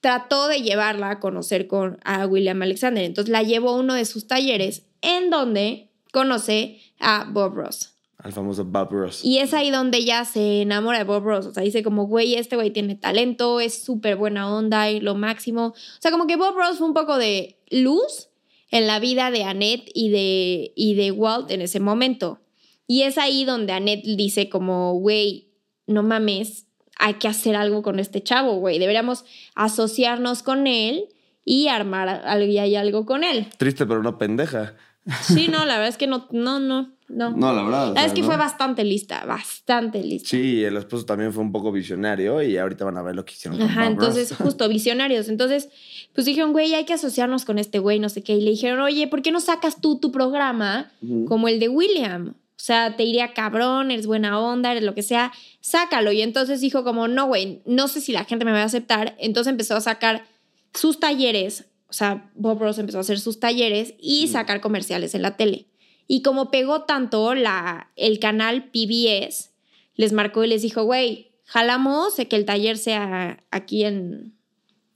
trató 0.00 0.48
de 0.48 0.62
llevarla 0.62 1.10
a 1.10 1.20
conocer 1.20 1.66
con, 1.66 1.98
a 2.04 2.26
William 2.26 2.60
Alexander. 2.62 3.02
Entonces 3.04 3.30
la 3.30 3.42
llevó 3.42 3.70
a 3.70 3.76
uno 3.76 3.94
de 3.94 4.04
sus 4.04 4.26
talleres 4.26 4.84
en 5.00 5.30
donde 5.30 5.90
conoce 6.12 6.80
a 7.00 7.28
Bob 7.30 7.54
Ross. 7.54 7.95
Al 8.26 8.32
famoso 8.32 8.64
Bob 8.64 8.90
Ross. 8.90 9.24
Y 9.24 9.38
es 9.38 9.54
ahí 9.54 9.70
donde 9.70 9.98
ella 9.98 10.24
se 10.24 10.62
enamora 10.62 10.98
de 10.98 11.04
Bob 11.04 11.22
Ross. 11.22 11.46
O 11.46 11.54
sea, 11.54 11.62
dice 11.62 11.84
como, 11.84 12.08
güey, 12.08 12.34
este 12.34 12.56
güey 12.56 12.72
tiene 12.72 12.96
talento, 12.96 13.60
es 13.60 13.84
súper 13.84 14.16
buena 14.16 14.52
onda 14.52 14.90
y 14.90 14.98
lo 14.98 15.14
máximo. 15.14 15.66
O 15.66 16.00
sea, 16.00 16.10
como 16.10 16.26
que 16.26 16.34
Bob 16.34 16.56
Ross 16.56 16.78
fue 16.78 16.88
un 16.88 16.92
poco 16.92 17.18
de 17.18 17.60
luz 17.70 18.30
en 18.72 18.88
la 18.88 18.98
vida 18.98 19.30
de 19.30 19.44
Annette 19.44 19.88
y 19.94 20.10
de, 20.10 20.72
y 20.74 20.96
de 20.96 21.12
Walt 21.12 21.52
en 21.52 21.60
ese 21.60 21.78
momento. 21.78 22.40
Y 22.88 23.02
es 23.02 23.16
ahí 23.16 23.44
donde 23.44 23.72
Annette 23.72 24.02
dice 24.16 24.48
como, 24.48 24.94
güey, 24.94 25.52
no 25.86 26.02
mames, 26.02 26.66
hay 26.98 27.14
que 27.14 27.28
hacer 27.28 27.54
algo 27.54 27.84
con 27.84 28.00
este 28.00 28.24
chavo, 28.24 28.56
güey. 28.56 28.80
Deberíamos 28.80 29.24
asociarnos 29.54 30.42
con 30.42 30.66
él 30.66 31.06
y 31.44 31.68
armar 31.68 32.08
algo 32.08 32.50
y 32.50 32.58
hay 32.58 32.74
algo 32.74 33.06
con 33.06 33.22
él. 33.22 33.46
Triste, 33.56 33.86
pero 33.86 34.02
no 34.02 34.18
pendeja. 34.18 34.74
Sí, 35.22 35.46
no, 35.46 35.64
la 35.64 35.74
verdad 35.74 35.88
es 35.88 35.96
que 35.96 36.08
no, 36.08 36.26
no, 36.32 36.58
no, 36.58 36.95
no. 37.08 37.30
No, 37.30 37.52
la 37.52 37.62
verdad. 37.62 37.82
o 37.82 37.86
La 37.86 37.88
verdad 37.90 38.06
es 38.06 38.12
que 38.12 38.22
¿no? 38.22 38.26
fue 38.26 38.36
bastante 38.36 38.84
lista, 38.84 39.24
bastante 39.24 40.02
lista. 40.02 40.28
Sí, 40.28 40.64
el 40.64 40.76
esposo 40.76 41.04
también 41.04 41.32
fue 41.32 41.42
un 41.42 41.52
poco 41.52 41.70
visionario 41.70 42.42
y 42.42 42.56
ahorita 42.56 42.84
van 42.84 42.96
a 42.96 43.02
ver 43.02 43.14
lo 43.14 43.24
que 43.24 43.34
hicieron 43.34 43.60
Ajá, 43.62 43.86
entonces, 43.86 44.34
justo, 44.34 44.68
visionarios. 44.68 45.28
Entonces, 45.28 45.68
pues 46.14 46.24
dijeron, 46.24 46.52
güey, 46.52 46.74
hay 46.74 46.84
que 46.84 46.94
asociarnos 46.94 47.44
con 47.44 47.58
este 47.58 47.78
güey, 47.78 47.98
no 47.98 48.08
sé 48.08 48.22
qué. 48.22 48.34
Y 48.34 48.40
le 48.40 48.50
dijeron, 48.50 48.80
oye, 48.80 49.06
¿por 49.06 49.22
qué 49.22 49.30
no 49.30 49.40
sacas 49.40 49.80
tú 49.80 49.98
tu 49.98 50.10
programa 50.10 50.90
como 51.28 51.48
el 51.48 51.60
de 51.60 51.68
William? 51.68 52.34
O 52.56 52.62
sea, 52.66 52.96
te 52.96 53.04
iría 53.04 53.34
cabrón, 53.34 53.90
eres 53.90 54.06
buena 54.06 54.40
onda, 54.40 54.72
eres 54.72 54.82
lo 54.82 54.94
que 54.94 55.02
sea, 55.02 55.32
sácalo. 55.60 56.10
Y 56.10 56.22
entonces 56.22 56.60
dijo 56.60 56.84
como, 56.84 57.06
no, 57.06 57.26
güey, 57.26 57.62
no 57.66 57.86
sé 57.86 58.00
si 58.00 58.12
la 58.12 58.24
gente 58.24 58.44
me 58.44 58.50
va 58.50 58.62
a 58.62 58.64
aceptar. 58.64 59.14
Entonces 59.18 59.50
empezó 59.50 59.76
a 59.76 59.80
sacar 59.80 60.24
sus 60.74 60.98
talleres, 60.98 61.66
o 61.88 61.92
sea, 61.92 62.30
Bob 62.34 62.58
Ross 62.58 62.78
empezó 62.78 62.98
a 62.98 63.02
hacer 63.02 63.20
sus 63.20 63.38
talleres 63.38 63.94
y 64.00 64.28
sacar 64.28 64.60
comerciales 64.60 65.14
en 65.14 65.22
la 65.22 65.36
tele. 65.36 65.66
Y 66.08 66.22
como 66.22 66.50
pegó 66.50 66.82
tanto, 66.82 67.34
la, 67.34 67.90
el 67.96 68.18
canal 68.18 68.70
PBS 68.70 69.50
les 69.94 70.12
marcó 70.12 70.44
y 70.44 70.48
les 70.48 70.62
dijo, 70.62 70.84
güey, 70.84 71.32
jalamos 71.44 72.14
que 72.14 72.36
el 72.36 72.44
taller 72.44 72.78
sea 72.78 73.42
aquí 73.50 73.84
en... 73.84 74.34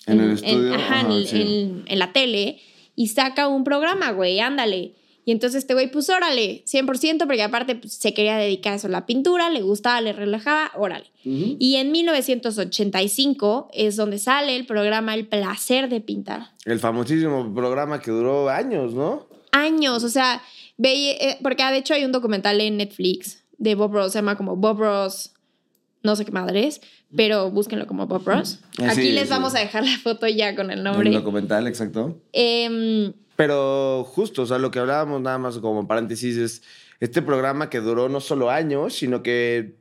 En 0.06 0.20
el 0.20 0.32
estudio, 0.32 0.74
ajá, 0.74 1.00
en, 1.00 1.06
ajá, 1.06 1.14
el- 1.14 1.26
sí. 1.26 1.40
en- 1.42 1.84
en 1.86 1.98
la 1.98 2.12
tele 2.12 2.60
y 2.96 3.08
saca 3.08 3.48
un 3.48 3.64
programa, 3.64 4.10
güey, 4.12 4.40
ándale. 4.40 4.94
Y 5.26 5.32
entonces 5.32 5.58
este 5.62 5.74
güey, 5.74 5.90
pues 5.90 6.08
órale, 6.10 6.64
100%, 6.66 7.26
porque 7.26 7.42
aparte 7.42 7.76
pues, 7.76 7.92
se 7.94 8.14
quería 8.14 8.36
dedicar 8.38 8.72
a 8.72 8.76
eso, 8.76 8.86
a 8.86 8.90
la 8.90 9.04
pintura, 9.06 9.50
le 9.50 9.60
gustaba, 9.62 10.00
le 10.00 10.12
relajaba, 10.12 10.72
órale. 10.76 11.06
Ujú. 11.24 11.56
Y 11.58 11.76
en 11.76 11.92
1985 11.92 13.68
es 13.72 13.96
donde 13.96 14.18
sale 14.18 14.56
el 14.56 14.66
programa 14.66 15.14
El 15.14 15.26
placer 15.26 15.88
de 15.88 16.00
pintar. 16.00 16.48
El 16.64 16.78
famosísimo 16.80 17.52
programa 17.54 18.00
que 18.00 18.10
duró 18.10 18.48
años, 18.48 18.94
¿no? 18.94 19.26
Años, 19.52 20.04
o 20.04 20.08
sea, 20.08 20.42
ve, 20.82 21.10
eh, 21.12 21.38
porque 21.42 21.62
de 21.64 21.76
hecho 21.78 21.94
hay 21.94 22.04
un 22.04 22.12
documental 22.12 22.60
en 22.60 22.76
Netflix 22.78 23.42
de 23.58 23.74
Bob 23.74 23.92
Ross, 23.92 24.12
se 24.12 24.18
llama 24.18 24.36
como 24.36 24.56
Bob 24.56 24.78
Ross, 24.80 25.34
no 26.02 26.16
sé 26.16 26.24
qué 26.24 26.32
madre 26.32 26.66
es, 26.66 26.80
pero 27.14 27.50
búsquenlo 27.50 27.86
como 27.86 28.06
Bob 28.06 28.26
Ross. 28.26 28.60
Ah, 28.78 28.90
Aquí 28.92 29.12
les 29.12 29.24
sí. 29.24 29.30
vamos 29.30 29.54
a 29.54 29.58
dejar 29.60 29.84
la 29.84 29.98
foto 29.98 30.26
ya 30.26 30.54
con 30.56 30.70
el 30.70 30.78
El 30.78 30.84
nombre. 30.84 31.10
documental, 31.10 31.66
exacto. 31.66 32.18
Em, 32.32 33.12
Pero 33.36 34.04
justo, 34.04 34.42
o 34.42 34.46
sea, 34.46 34.58
lo 34.58 34.70
que 34.70 34.78
hablábamos 34.78 35.20
nada 35.20 35.38
más 35.38 35.58
como 35.58 35.86
paréntesis 35.86 36.36
es 36.36 36.62
este 37.00 37.20
programa 37.22 37.68
que 37.70 37.80
duró 37.80 38.08
no 38.08 38.20
solo 38.20 38.50
años, 38.50 38.94
sino 38.94 39.22
que 39.22 39.76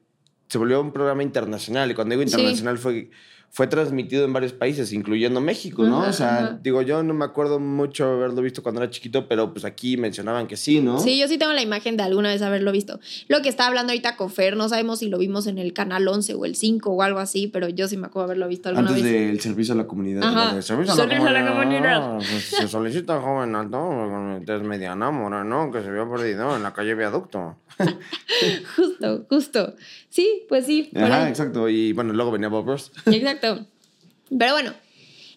se 0.50 0.58
volvió 0.58 0.82
un 0.82 0.92
programa 0.92 1.24
internacional. 1.24 1.90
Y 1.92 1.94
cuando 1.94 2.16
digo 2.16 2.28
Sí. 2.28 2.34
internacional 2.36 2.78
fue, 2.78 3.12
fue 3.52 3.68
transmitido 3.68 4.26
en 4.26 4.34
varios 4.34 4.54
países, 4.54 4.94
incluyendo 4.94 5.42
México, 5.42 5.84
¿no? 5.84 6.02
Ajá, 6.02 6.10
o 6.10 6.14
sea, 6.14 6.38
ajá. 6.38 6.60
digo, 6.62 6.82
yo 6.82 7.04
no 7.04 7.14
me 7.14 7.26
acuerdo 7.26 7.60
mucho 7.60 8.06
haberlo 8.06 8.42
visto 8.42 8.62
cuando 8.62 8.82
era 8.82 8.92
chiquito, 8.92 9.28
pero 9.28 9.52
pues 9.52 9.66
aquí 9.66 9.98
mencionaban 9.98 10.48
que 10.48 10.56
sí, 10.56 10.80
¿no? 10.82 11.00
Sí, 11.00 11.20
yo 11.20 11.28
sí 11.28 11.38
tengo 11.38 11.54
la 11.54 11.62
imagen 11.62 11.98
de 11.98 12.04
alguna 12.04 12.30
vez 12.30 12.42
haberlo 12.42 12.72
visto. 12.72 13.00
Lo 13.28 13.42
que 13.42 13.50
estaba 13.50 13.68
hablando 13.68 13.92
ahorita 13.92 14.16
con 14.16 14.30
Fer, 14.30 14.56
no 14.56 14.70
sabemos 14.70 15.00
si 15.00 15.10
lo 15.10 15.18
vimos 15.18 15.48
en 15.48 15.58
el 15.58 15.74
canal 15.74 16.08
11 16.08 16.36
o 16.36 16.46
el 16.46 16.56
5 16.56 16.90
o 16.92 17.02
algo 17.02 17.20
así, 17.20 17.48
pero 17.48 17.70
yo 17.70 17.88
sí 17.88 17.98
me 17.98 18.08
acuerdo 18.08 18.26
haberlo 18.26 18.48
visto 18.48 18.70
alguna 18.70 18.90
Antes 18.90 19.04
vez. 19.04 19.14
del 19.14 19.40
servicio 19.40 19.74
a 19.74 19.78
la 19.78 19.88
comunidad. 19.88 20.24
Ajá. 20.24 20.56
El 20.56 20.64
servicio 20.64 20.94
Servicio 20.94 21.28
a 21.28 21.32
la 21.32 21.48
comunidad. 21.52 22.16
Pues, 22.18 22.44
se 22.46 22.68
solicita 22.68 23.20
joven 23.20 23.56
alto, 23.56 24.40
es 24.48 24.62
mediana, 24.62 25.12
moreno, 25.12 25.72
que 25.72 25.82
se 25.82 25.92
vio 25.92 26.10
perdido 26.10 26.56
en 26.56 26.64
la 26.64 26.74
calle 26.74 26.96
Viaducto. 26.96 27.58
Justo, 28.76 29.26
justo. 29.30 29.76
Sí, 30.10 30.44
pues 30.50 30.66
sí. 30.66 30.90
Ajá, 30.96 31.30
exacto. 31.30 31.70
Y 31.70 31.94
bueno, 31.94 32.14
luego 32.14 32.32
venía 32.32 32.50
Bob 32.50 32.68
Ross. 32.68 32.92
Exacto. 33.06 33.39
Pero 33.40 34.54
bueno, 34.54 34.74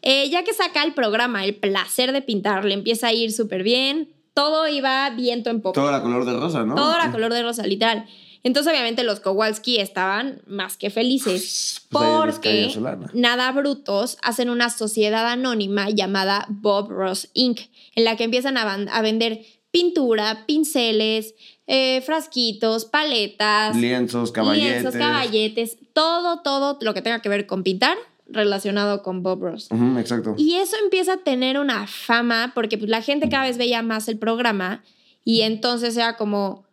eh, 0.02 0.28
ya 0.30 0.44
que 0.44 0.52
saca 0.52 0.82
el 0.82 0.94
programa 0.94 1.44
El 1.44 1.54
placer 1.54 2.12
de 2.12 2.22
pintar, 2.22 2.64
le 2.64 2.74
empieza 2.74 3.08
a 3.08 3.12
ir 3.12 3.32
súper 3.32 3.62
bien. 3.62 4.12
Todo 4.34 4.66
iba 4.68 5.08
viento 5.10 5.50
en 5.50 5.60
popa. 5.60 5.80
Todo 5.80 5.88
era 5.88 6.02
color 6.02 6.24
de 6.24 6.32
rosa, 6.32 6.64
¿no? 6.64 6.74
Todo 6.74 6.94
era 6.94 7.12
color 7.12 7.32
de 7.32 7.42
rosa, 7.42 7.66
literal. 7.66 8.06
Entonces, 8.44 8.72
obviamente, 8.72 9.04
los 9.04 9.20
Kowalski 9.20 9.78
estaban 9.78 10.42
más 10.46 10.76
que 10.76 10.90
felices. 10.90 11.86
Pues 11.90 12.08
porque 12.34 12.72
nada 13.12 13.52
brutos 13.52 14.18
hacen 14.22 14.50
una 14.50 14.68
sociedad 14.70 15.28
anónima 15.28 15.90
llamada 15.90 16.46
Bob 16.48 16.88
Ross 16.90 17.28
Inc., 17.34 17.60
en 17.94 18.04
la 18.04 18.16
que 18.16 18.24
empiezan 18.24 18.56
a 18.56 19.02
vender 19.02 19.44
pintura, 19.72 20.44
pinceles, 20.46 21.34
eh, 21.66 22.00
frasquitos, 22.02 22.84
paletas, 22.84 23.74
Lienzos, 23.74 24.30
caballetes. 24.30 24.82
lienzos, 24.82 24.94
caballetes, 24.94 25.78
todo, 25.92 26.42
todo 26.42 26.78
lo 26.80 26.94
que 26.94 27.02
tenga 27.02 27.20
que 27.20 27.28
ver 27.28 27.46
con 27.46 27.64
pintar 27.64 27.96
relacionado 28.26 29.02
con 29.02 29.22
Bob 29.22 29.42
Ross. 29.42 29.68
Ujú, 29.70 29.98
exacto. 29.98 30.34
Y 30.38 30.54
eso 30.54 30.76
empieza 30.82 31.14
a 31.14 31.16
tener 31.18 31.58
una 31.58 31.86
fama 31.86 32.52
porque 32.54 32.78
pues, 32.78 32.90
la 32.90 33.02
gente 33.02 33.28
cada 33.28 33.44
vez 33.44 33.58
veía 33.58 33.82
más 33.82 34.06
el 34.08 34.18
programa 34.18 34.84
y 35.24 35.40
entonces 35.42 35.96
era 35.96 36.16
como, 36.16 36.64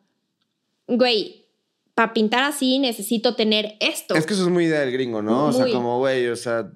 güey, 0.88 1.46
para 1.96 2.14
pintar 2.14 2.44
así 2.44 2.80
necesito 2.80 3.36
tener 3.36 3.76
esto. 3.80 4.16
Es 4.16 4.26
que 4.26 4.34
eso 4.34 4.44
es 4.44 4.50
muy 4.50 4.66
idea 4.66 4.82
del 4.82 4.92
gringo, 4.92 5.22
¿no? 5.22 5.48
O 5.48 5.54
sea, 5.54 5.66
como, 5.72 6.00
güey, 6.00 6.28
o 6.28 6.36
sea, 6.36 6.72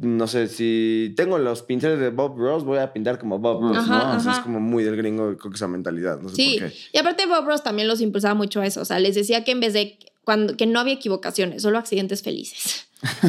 no 0.00 0.26
sé, 0.26 0.48
si 0.48 1.12
tengo 1.16 1.38
los 1.38 1.62
pinceles 1.62 1.98
de 1.98 2.10
Bob 2.10 2.36
Ross, 2.38 2.64
voy 2.64 2.78
a 2.78 2.92
pintar 2.92 3.18
como 3.18 3.38
Bob 3.38 3.60
Ross, 3.62 3.78
Ajá, 3.78 3.92
¿no? 4.12 4.16
O 4.16 4.20
sea, 4.20 4.30
ajá. 4.32 4.38
es 4.40 4.44
como 4.44 4.60
muy 4.60 4.84
del 4.84 4.96
gringo, 4.96 5.36
creo 5.36 5.50
que 5.50 5.56
esa 5.56 5.68
mentalidad, 5.68 6.20
no 6.20 6.28
sé 6.28 6.36
sí, 6.36 6.56
por 6.60 6.68
qué. 6.70 6.76
y 6.92 6.98
aparte 6.98 7.26
Bob 7.26 7.44
Ross 7.46 7.62
también 7.62 7.88
los 7.88 8.00
impulsaba 8.00 8.34
mucho 8.34 8.60
a 8.60 8.66
eso, 8.66 8.80
o 8.80 8.84
sea, 8.84 8.98
les 8.98 9.14
decía 9.14 9.44
que 9.44 9.52
en 9.52 9.60
vez 9.60 9.72
de 9.72 9.98
cuando 10.24 10.56
que 10.56 10.66
no 10.66 10.78
había 10.80 10.94
equivocaciones, 10.94 11.62
solo 11.62 11.78
accidentes 11.78 12.22
felices. 12.22 12.86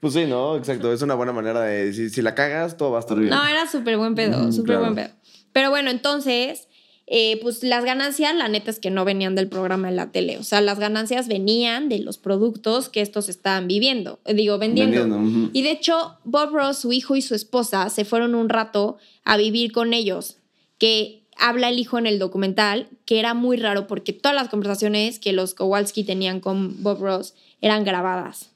Pues 0.00 0.14
sí, 0.14 0.24
¿no? 0.26 0.56
Exacto, 0.56 0.92
es 0.92 1.00
una 1.02 1.14
buena 1.14 1.32
manera 1.32 1.60
de 1.60 1.84
decir, 1.86 2.10
si 2.10 2.22
la 2.22 2.34
cagas, 2.34 2.76
todo 2.76 2.90
va 2.90 2.96
a 2.96 3.00
estar 3.00 3.16
bien. 3.16 3.30
No, 3.30 3.46
era 3.46 3.68
súper 3.70 3.96
buen 3.98 4.16
pedo, 4.16 4.40
Ujú, 4.42 4.50
súper 4.52 4.64
claro. 4.78 4.80
buen 4.80 4.94
pedo. 4.96 5.10
Pero 5.52 5.70
bueno, 5.70 5.90
entonces 5.90 6.66
eh, 7.14 7.38
pues 7.42 7.62
las 7.62 7.84
ganancias, 7.84 8.34
la 8.34 8.48
neta 8.48 8.70
es 8.70 8.78
que 8.78 8.90
no 8.90 9.04
venían 9.04 9.34
del 9.34 9.46
programa 9.46 9.90
en 9.90 9.96
la 9.96 10.10
tele. 10.12 10.38
O 10.38 10.44
sea, 10.44 10.62
las 10.62 10.78
ganancias 10.78 11.28
venían 11.28 11.90
de 11.90 11.98
los 11.98 12.16
productos 12.16 12.88
que 12.88 13.02
estos 13.02 13.28
estaban 13.28 13.68
viviendo, 13.68 14.18
eh, 14.24 14.32
digo, 14.32 14.56
vendiendo. 14.56 15.20
Y 15.52 15.60
de 15.60 15.72
hecho, 15.72 16.16
Bob 16.24 16.54
Ross, 16.54 16.78
su 16.78 16.90
hijo 16.90 17.14
y 17.14 17.20
su 17.20 17.34
esposa 17.34 17.90
se 17.90 18.06
fueron 18.06 18.34
un 18.34 18.48
rato 18.48 18.96
a 19.24 19.36
vivir 19.36 19.72
con 19.72 19.92
ellos, 19.92 20.38
que 20.78 21.24
habla 21.36 21.68
el 21.68 21.78
hijo 21.78 21.98
en 21.98 22.06
el 22.06 22.18
documental, 22.18 22.88
que 23.04 23.18
era 23.18 23.34
muy 23.34 23.58
raro 23.58 23.86
porque 23.86 24.14
todas 24.14 24.34
las 24.34 24.48
conversaciones 24.48 25.18
que 25.18 25.34
los 25.34 25.52
Kowalski 25.52 26.04
tenían 26.04 26.40
con 26.40 26.82
Bob 26.82 27.02
Ross 27.02 27.34
eran 27.60 27.84
grabadas. 27.84 28.51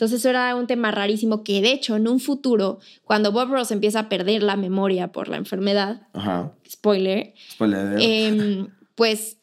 Entonces 0.00 0.20
eso 0.20 0.30
era 0.30 0.54
un 0.56 0.66
tema 0.66 0.90
rarísimo 0.90 1.44
que 1.44 1.60
de 1.60 1.72
hecho 1.72 1.94
en 1.94 2.08
un 2.08 2.20
futuro, 2.20 2.78
cuando 3.04 3.32
Bob 3.32 3.50
Ross 3.50 3.70
empieza 3.70 3.98
a 4.00 4.08
perder 4.08 4.42
la 4.42 4.56
memoria 4.56 5.12
por 5.12 5.28
la 5.28 5.36
enfermedad, 5.36 6.06
Ajá. 6.14 6.54
spoiler, 6.66 7.34
Spoiler. 7.52 7.98
em, 8.00 8.68
pues 8.94 9.36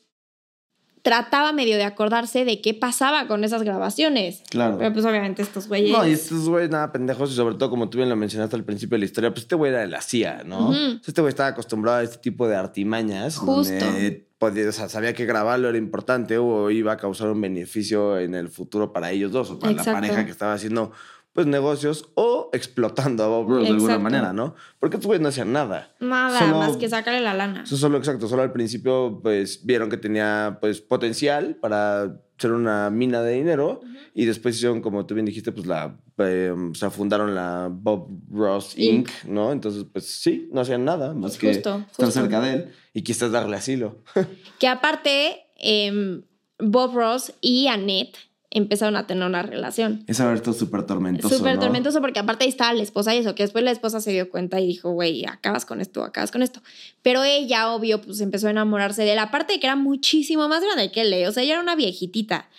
trataba 1.04 1.54
medio 1.54 1.76
de 1.78 1.84
acordarse 1.84 2.44
de 2.44 2.60
qué 2.60 2.74
pasaba 2.74 3.28
con 3.28 3.44
esas 3.44 3.62
grabaciones. 3.62 4.42
claro. 4.50 4.80
Pero 4.80 4.92
pues 4.94 5.06
obviamente 5.06 5.44
estos 5.44 5.68
güeyes... 5.68 5.96
No, 5.96 6.08
y 6.08 6.14
estos 6.14 6.50
güeyes 6.50 6.72
nada 6.72 6.92
pendejos, 6.92 7.32
y 7.32 7.36
sobre 7.36 7.54
todo 7.54 7.70
como 7.70 7.88
tú 7.88 8.00
bien 8.00 8.10
lo 8.10 8.16
mencionaste 8.16 8.56
al 8.56 8.64
principio 8.64 8.96
de 8.96 9.02
la 9.02 9.06
historia, 9.06 9.30
pues 9.30 9.44
este 9.44 9.54
güey 9.56 9.72
era 9.72 9.82
de 9.82 9.88
la 9.88 10.02
CIA, 10.02 10.42
¿no? 10.44 10.74
Este 11.06 11.22
güey 11.22 11.30
estaba 11.30 11.50
acostumbrado 11.50 12.00
a 12.00 12.04
este 12.04 12.18
tipo 12.18 12.48
de 12.48 12.56
artimañas. 12.56 13.38
Justo. 13.38 13.86
donde 13.86 14.27
podía- 14.38 14.70
o 14.70 14.72
sea, 14.72 14.90
sabía 14.90 15.14
que 15.14 15.26
grabarlo 15.26 15.70
era 15.70 15.78
importante 15.78 16.38
o 16.38 16.70
iba 16.70 16.94
a 16.94 16.98
causar 16.98 17.30
un 17.30 17.42
beneficio 17.42 18.20
en 18.20 18.36
el 18.36 18.50
futuro 18.50 18.94
para 18.94 19.12
ellos 19.12 19.32
dos 19.32 19.52
o 19.52 19.60
para 19.60 19.72
Exacto. 19.72 19.92
la 19.92 19.98
pareja 20.02 20.26
que 20.26 20.32
estaba 20.32 20.54
haciendo 20.54 20.92
pues 21.38 21.46
negocios 21.46 22.10
o 22.16 22.50
explotando 22.52 23.24
a 23.24 23.28
Bob 23.28 23.48
Ross 23.48 23.62
de 23.66 23.70
alguna 23.70 24.00
manera, 24.00 24.34
¿no? 24.34 24.56
Porque 24.80 24.96
estos 24.96 25.06
güeyes 25.06 25.22
no 25.22 25.30
hacían 25.30 25.54
nada. 25.54 25.94
Nada 26.00 26.40
Solo- 26.40 26.58
más 26.58 26.78
que 26.78 26.90
sacarle 26.90 27.22
la 27.22 27.36
lana. 27.36 27.62
Eso 27.62 27.78
solo, 27.78 28.00
exacto, 28.00 28.28
solo 28.28 28.42
al 28.42 28.52
principio 28.52 29.20
pues 29.22 29.64
vieron 29.64 29.88
que 29.92 29.98
tenía 29.98 30.58
pues 30.60 30.82
potencial 30.82 31.56
para 31.58 32.20
ser 32.40 32.54
una 32.54 32.90
mina 32.90 33.22
de 33.22 33.34
dinero 33.34 33.82
y 34.16 34.26
después 34.26 34.56
hicieron, 34.56 34.82
como 34.82 35.06
tú 35.06 35.14
bien 35.14 35.28
dijiste, 35.28 35.52
pues 35.52 35.68
la, 35.68 35.96
eh, 36.18 36.52
o 36.72 36.74
sea, 36.74 36.90
fundaron 36.90 37.36
la 37.36 37.70
Bob 37.72 38.08
Ross 38.32 38.74
Inc., 38.76 39.08
Inc. 39.08 39.26
¿no? 39.26 39.52
Entonces 39.52 39.86
pues 39.94 40.08
sí, 40.08 40.50
no 40.52 40.62
hacían 40.62 40.86
nada 40.86 41.14
más 41.14 41.38
que 41.38 41.50
Justo, 41.54 41.76
estar 41.92 42.06
justo. 42.08 42.12
cerca 42.20 42.42
de 42.42 42.54
él 42.54 42.72
y 42.96 43.04
quizás 43.04 43.32
darle 43.32 43.58
asilo. 43.58 43.98
Que 44.58 44.68
aparte, 44.68 45.42
em, 45.60 46.24
Bob 46.58 46.96
Ross 46.96 47.32
y 47.42 47.68
Annette 47.68 48.18
empezaron 48.50 48.96
a 48.96 49.08
tener 49.08 49.28
una 49.28 49.44
relación. 49.44 50.04
Es 50.08 50.20
haber 50.20 50.36
estado 50.36 50.54
súper 50.54 50.86
tormentoso, 50.86 51.38
Súper 51.38 51.56
¿no? 51.56 51.62
tormentoso 51.62 52.00
porque 52.02 52.20
aparte 52.20 52.46
ahí 52.46 52.50
estaba 52.50 52.74
la 52.74 52.84
esposa 52.84 53.14
y 53.14 53.20
eso, 53.20 53.36
que 53.36 53.44
después 53.44 53.64
la 53.64 53.72
esposa 53.72 54.00
se 54.00 54.12
dio 54.12 54.30
cuenta 54.30 54.60
y 54.60 54.68
dijo, 54.68 54.92
güey, 54.92 55.26
acabas 55.26 55.66
con 55.66 55.82
esto, 55.82 56.04
acabas 56.04 56.32
con 56.32 56.42
esto. 56.42 56.62
Pero 57.02 57.24
ella, 57.24 57.74
obvio, 57.74 58.02
pues 58.02 58.22
empezó 58.22 58.48
a 58.48 58.52
enamorarse 58.52 59.04
de 59.04 59.14
él, 59.14 59.20
aparte 59.20 59.54
de 59.54 59.60
que 59.60 59.68
era 59.68 59.76
muchísimo 59.76 60.48
más 60.48 60.64
grande 60.64 60.92
que 60.92 61.02
él, 61.02 61.14
¿eh? 61.14 61.28
o 61.28 61.32
sea, 61.32 61.44
ella 61.44 61.54
era 61.54 61.62
una 61.62 61.76
viejitita. 61.76 62.50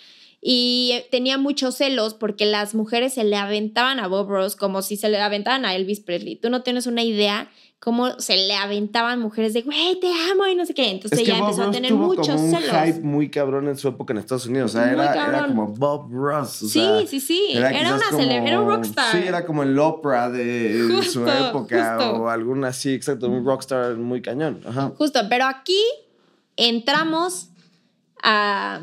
Y 0.41 0.91
eh, 0.93 1.07
tenía 1.11 1.37
muchos 1.37 1.75
celos 1.75 2.13
porque 2.13 2.45
las 2.45 2.73
mujeres 2.73 3.13
se 3.13 3.23
le 3.23 3.35
aventaban 3.35 3.99
a 3.99 4.07
Bob 4.07 4.29
Ross 4.29 4.55
como 4.55 4.81
si 4.81 4.95
se 4.95 5.09
le 5.09 5.19
aventaban 5.19 5.65
a 5.65 5.75
Elvis 5.75 5.99
Presley. 5.99 6.37
Tú 6.37 6.49
no 6.49 6.61
tienes 6.61 6.87
una 6.87 7.03
idea 7.03 7.51
cómo 7.79 8.19
se 8.19 8.35
le 8.35 8.55
aventaban 8.55 9.19
mujeres 9.21 9.53
de, 9.53 9.61
güey, 9.61 9.97
te 10.01 10.11
amo 10.31 10.45
y 10.47 10.55
no 10.55 10.65
sé 10.65 10.73
qué. 10.73 10.89
Entonces 10.91 11.19
Es 11.19 11.27
ella 11.27 11.37
empezó 11.39 11.63
a 11.63 11.71
tener 11.71 11.91
tuvo 11.91 12.07
muchos 12.07 12.27
como 12.27 12.43
un 12.43 12.51
celos. 12.55 12.75
hype 12.85 12.99
muy 13.01 13.29
cabrón 13.29 13.67
en 13.69 13.77
su 13.77 13.87
época 13.87 14.11
en 14.13 14.19
Estados 14.19 14.45
Unidos. 14.47 14.75
O 14.75 14.77
sea, 14.77 14.91
era, 14.91 15.13
era 15.29 15.47
como 15.47 15.67
Bob 15.67 16.09
Ross. 16.11 16.63
o 16.63 16.67
Sí, 16.67 16.79
sea, 16.79 17.07
sí, 17.07 17.19
sí. 17.21 17.45
Era 17.53 17.71
quizás 17.71 18.11
una 18.13 18.19
cele- 18.23 18.47
era 18.47 18.59
un 18.59 18.67
rockstar. 18.67 19.11
Sí, 19.13 19.27
era 19.27 19.45
como 19.45 19.63
el 19.63 19.79
Oprah 19.79 20.29
de 20.29 21.01
su 21.03 21.25
época 21.27 21.95
justo. 21.99 22.21
o 22.23 22.27
alguna 22.29 22.67
así, 22.67 22.93
exacto, 22.93 23.29
un 23.29 23.45
rockstar 23.45 23.95
muy 23.95 24.21
cañón. 24.21 24.61
Ajá. 24.67 24.91
Justo, 24.97 25.21
pero 25.29 25.45
aquí 25.45 25.81
entramos 26.57 27.49
a, 28.21 28.81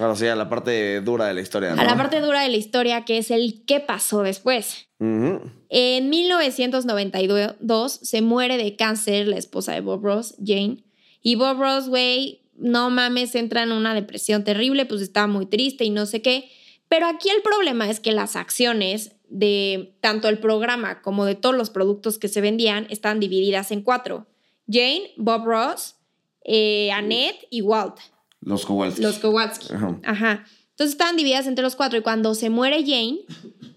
Ahora 0.00 0.16
sí, 0.16 0.26
a 0.26 0.34
la 0.36 0.48
parte 0.48 1.00
dura 1.02 1.26
de 1.26 1.34
la 1.34 1.40
historia. 1.42 1.74
¿no? 1.74 1.80
a 1.82 1.84
la 1.84 1.96
parte 1.96 2.20
dura 2.20 2.40
de 2.40 2.48
la 2.48 2.56
historia, 2.56 3.04
que 3.04 3.18
es 3.18 3.30
el 3.30 3.62
qué 3.66 3.80
pasó 3.80 4.22
después. 4.22 4.88
Ujú. 4.98 5.50
En 5.70 6.08
1992 6.08 7.98
se 8.02 8.22
muere 8.22 8.56
de 8.56 8.76
cáncer 8.76 9.28
la 9.28 9.36
esposa 9.36 9.72
de 9.72 9.80
Bob 9.80 10.02
Ross, 10.02 10.34
Jane. 10.44 10.84
Y 11.22 11.34
Bob 11.34 11.58
Ross, 11.58 11.88
güey, 11.88 12.42
no 12.56 12.90
mames, 12.90 13.34
entra 13.34 13.62
en 13.62 13.72
una 13.72 13.94
depresión 13.94 14.44
terrible, 14.44 14.86
pues 14.86 15.02
estaba 15.02 15.26
muy 15.26 15.46
triste 15.46 15.84
y 15.84 15.90
no 15.90 16.06
sé 16.06 16.22
qué. 16.22 16.50
Pero 16.88 17.06
aquí 17.06 17.28
el 17.28 17.42
problema 17.42 17.90
es 17.90 18.00
que 18.00 18.12
las 18.12 18.34
acciones 18.34 19.12
de 19.28 19.94
tanto 20.00 20.28
el 20.28 20.38
programa 20.38 21.02
como 21.02 21.26
de 21.26 21.34
todos 21.34 21.54
los 21.54 21.68
productos 21.68 22.18
que 22.18 22.28
se 22.28 22.40
vendían 22.40 22.86
estaban 22.88 23.20
divididas 23.20 23.70
en 23.70 23.82
cuatro. 23.82 24.26
Jane, 24.70 25.12
Bob 25.16 25.44
Ross, 25.44 25.96
eh, 26.44 26.90
Annette 26.92 27.46
y 27.50 27.60
Walt. 27.60 27.96
Los 28.40 28.64
Kowalski. 28.64 29.02
Los 29.02 29.18
Kowalski. 29.18 29.74
Ajá. 29.74 30.00
Ajá. 30.04 30.46
Entonces 30.70 30.92
estaban 30.92 31.16
divididas 31.16 31.46
entre 31.46 31.62
los 31.62 31.76
cuatro 31.76 31.98
y 31.98 32.02
cuando 32.02 32.34
se 32.34 32.50
muere 32.50 32.82
Jane, 32.84 33.18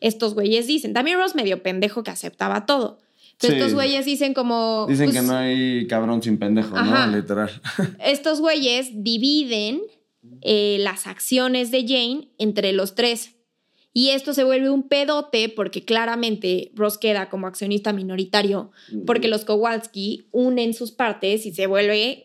estos 0.01 0.33
güeyes 0.33 0.67
dicen, 0.67 0.93
también 0.93 1.17
Ross 1.17 1.35
medio 1.35 1.63
pendejo 1.63 2.03
que 2.03 2.11
aceptaba 2.11 2.65
todo. 2.65 2.99
Pero 3.39 3.53
Sí. 3.53 3.59
estos 3.59 3.73
güeyes 3.73 4.05
dicen 4.05 4.33
como... 4.33 4.85
Dicen 4.87 5.07
pues, 5.11 5.19
que 5.21 5.25
no 5.25 5.35
hay 5.35 5.87
cabrón 5.87 6.21
sin 6.21 6.37
pendejo, 6.37 6.75
Ajá. 6.75 7.07
¿no? 7.07 7.15
Literal. 7.17 7.49
Estos 8.03 8.39
güeyes 8.39 8.89
dividen 8.93 9.81
eh, 10.41 10.77
las 10.79 11.07
acciones 11.07 11.71
de 11.71 11.81
Jane 11.87 12.29
entre 12.37 12.73
los 12.73 12.93
tres. 12.93 13.35
Y 13.93 14.09
esto 14.09 14.33
se 14.33 14.43
vuelve 14.43 14.69
un 14.69 14.87
pedote 14.87 15.49
porque 15.49 15.83
claramente 15.83 16.71
Ross 16.75 16.97
queda 16.97 17.29
como 17.29 17.47
accionista 17.47 17.91
minoritario 17.91 18.71
porque 19.05 19.27
los 19.27 19.43
Kowalski 19.43 20.27
unen 20.31 20.73
sus 20.73 20.91
partes 20.91 21.45
y 21.45 21.53
se 21.53 21.67
vuelve 21.67 22.23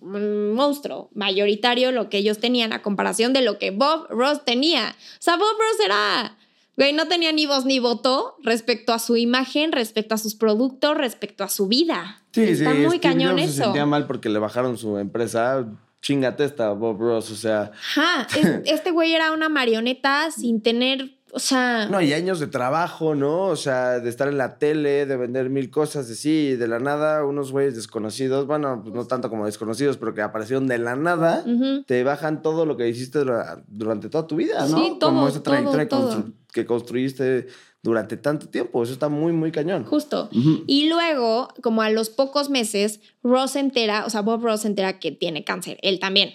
un 0.00 0.52
monstruo 0.52 1.10
mayoritario 1.14 1.90
lo 1.90 2.08
que 2.08 2.18
ellos 2.18 2.38
tenían 2.38 2.72
a 2.72 2.82
comparación 2.82 3.32
de 3.32 3.42
lo 3.42 3.58
que 3.58 3.72
Bob 3.72 4.06
Ross 4.10 4.44
tenía. 4.44 4.94
O 5.14 5.22
sea, 5.22 5.36
Bob 5.36 5.56
Ross 5.58 5.84
era, 5.84 6.37
güey, 6.78 6.94
no 6.94 7.06
tenía 7.08 7.30
ni 7.32 7.44
voz 7.44 7.66
ni 7.66 7.78
voto 7.78 8.36
respecto 8.42 8.94
a 8.94 8.98
su 8.98 9.16
imagen, 9.16 9.72
respecto 9.72 10.14
a 10.14 10.18
sus 10.18 10.34
productos, 10.34 10.96
respecto 10.96 11.44
a 11.44 11.48
su 11.48 11.68
vida. 11.68 12.22
Sí, 12.32 12.44
Está 12.44 12.72
sí, 12.72 12.78
muy 12.78 12.96
Steve 12.96 13.00
cañón 13.00 13.32
Jobs 13.32 13.42
eso. 13.42 13.52
se 13.52 13.62
sentía 13.64 13.84
mal 13.84 14.06
porque 14.06 14.30
le 14.30 14.38
bajaron 14.38 14.78
su 14.78 14.96
empresa. 14.96 15.66
Chingate 16.00 16.44
esta, 16.44 16.70
Bob 16.70 16.96
Ross, 17.00 17.28
o 17.32 17.34
sea... 17.34 17.72
Ajá, 17.96 18.26
es- 18.38 18.60
este 18.66 18.92
güey 18.92 19.12
era 19.14 19.32
una 19.32 19.48
marioneta 19.48 20.30
sin 20.30 20.62
tener, 20.62 21.10
o 21.32 21.40
sea, 21.40 21.88
No, 21.90 22.00
y 22.00 22.12
años 22.12 22.38
de 22.38 22.46
trabajo, 22.46 23.16
¿no? 23.16 23.46
O 23.46 23.56
sea, 23.56 23.98
de 23.98 24.08
estar 24.08 24.28
en 24.28 24.38
la 24.38 24.58
tele, 24.58 25.06
de 25.06 25.16
vender 25.16 25.50
mil 25.50 25.70
cosas, 25.70 26.06
de 26.06 26.14
sí, 26.14 26.54
de 26.54 26.68
la 26.68 26.78
nada, 26.78 27.24
unos 27.24 27.50
güeyes 27.50 27.74
desconocidos, 27.74 28.46
bueno, 28.46 28.80
pues 28.80 28.94
no 28.94 29.04
tanto 29.08 29.28
como 29.28 29.44
desconocidos, 29.46 29.96
pero 29.96 30.14
que 30.14 30.22
aparecieron 30.22 30.68
de 30.68 30.78
la 30.78 30.94
nada, 30.94 31.42
ujú. 31.44 31.82
te 31.82 32.04
bajan 32.04 32.42
todo 32.42 32.64
lo 32.64 32.76
que 32.76 32.88
hiciste 32.88 33.18
dura- 33.18 33.64
durante 33.66 34.08
toda 34.08 34.28
tu 34.28 34.36
vida, 34.36 34.68
¿no? 34.68 34.78
Sí, 34.78 34.96
todo, 35.00 35.10
como 35.10 35.26
esa 35.26 35.42
trayectoria 35.42 35.88
todo, 35.88 36.12
constru- 36.12 36.32
que 36.58 36.66
construiste 36.66 37.46
durante 37.82 38.16
tanto 38.16 38.48
tiempo, 38.48 38.82
eso 38.82 38.92
está 38.92 39.08
muy, 39.08 39.32
muy 39.32 39.52
cañón. 39.52 39.84
justo. 39.84 40.28
Y 40.66 40.88
luego, 40.88 41.48
como 41.62 41.82
a 41.82 41.90
los 41.90 42.10
pocos 42.10 42.50
meses, 42.50 43.00
Ross 43.22 43.52
se 43.52 43.60
entera, 43.60 44.04
o 44.04 44.10
sea, 44.10 44.22
Bob 44.22 44.42
Ross 44.42 44.62
se 44.62 44.68
entera 44.68 44.98
que 44.98 45.12
tiene 45.12 45.44
cáncer, 45.44 45.78
él 45.82 46.00
también. 46.00 46.34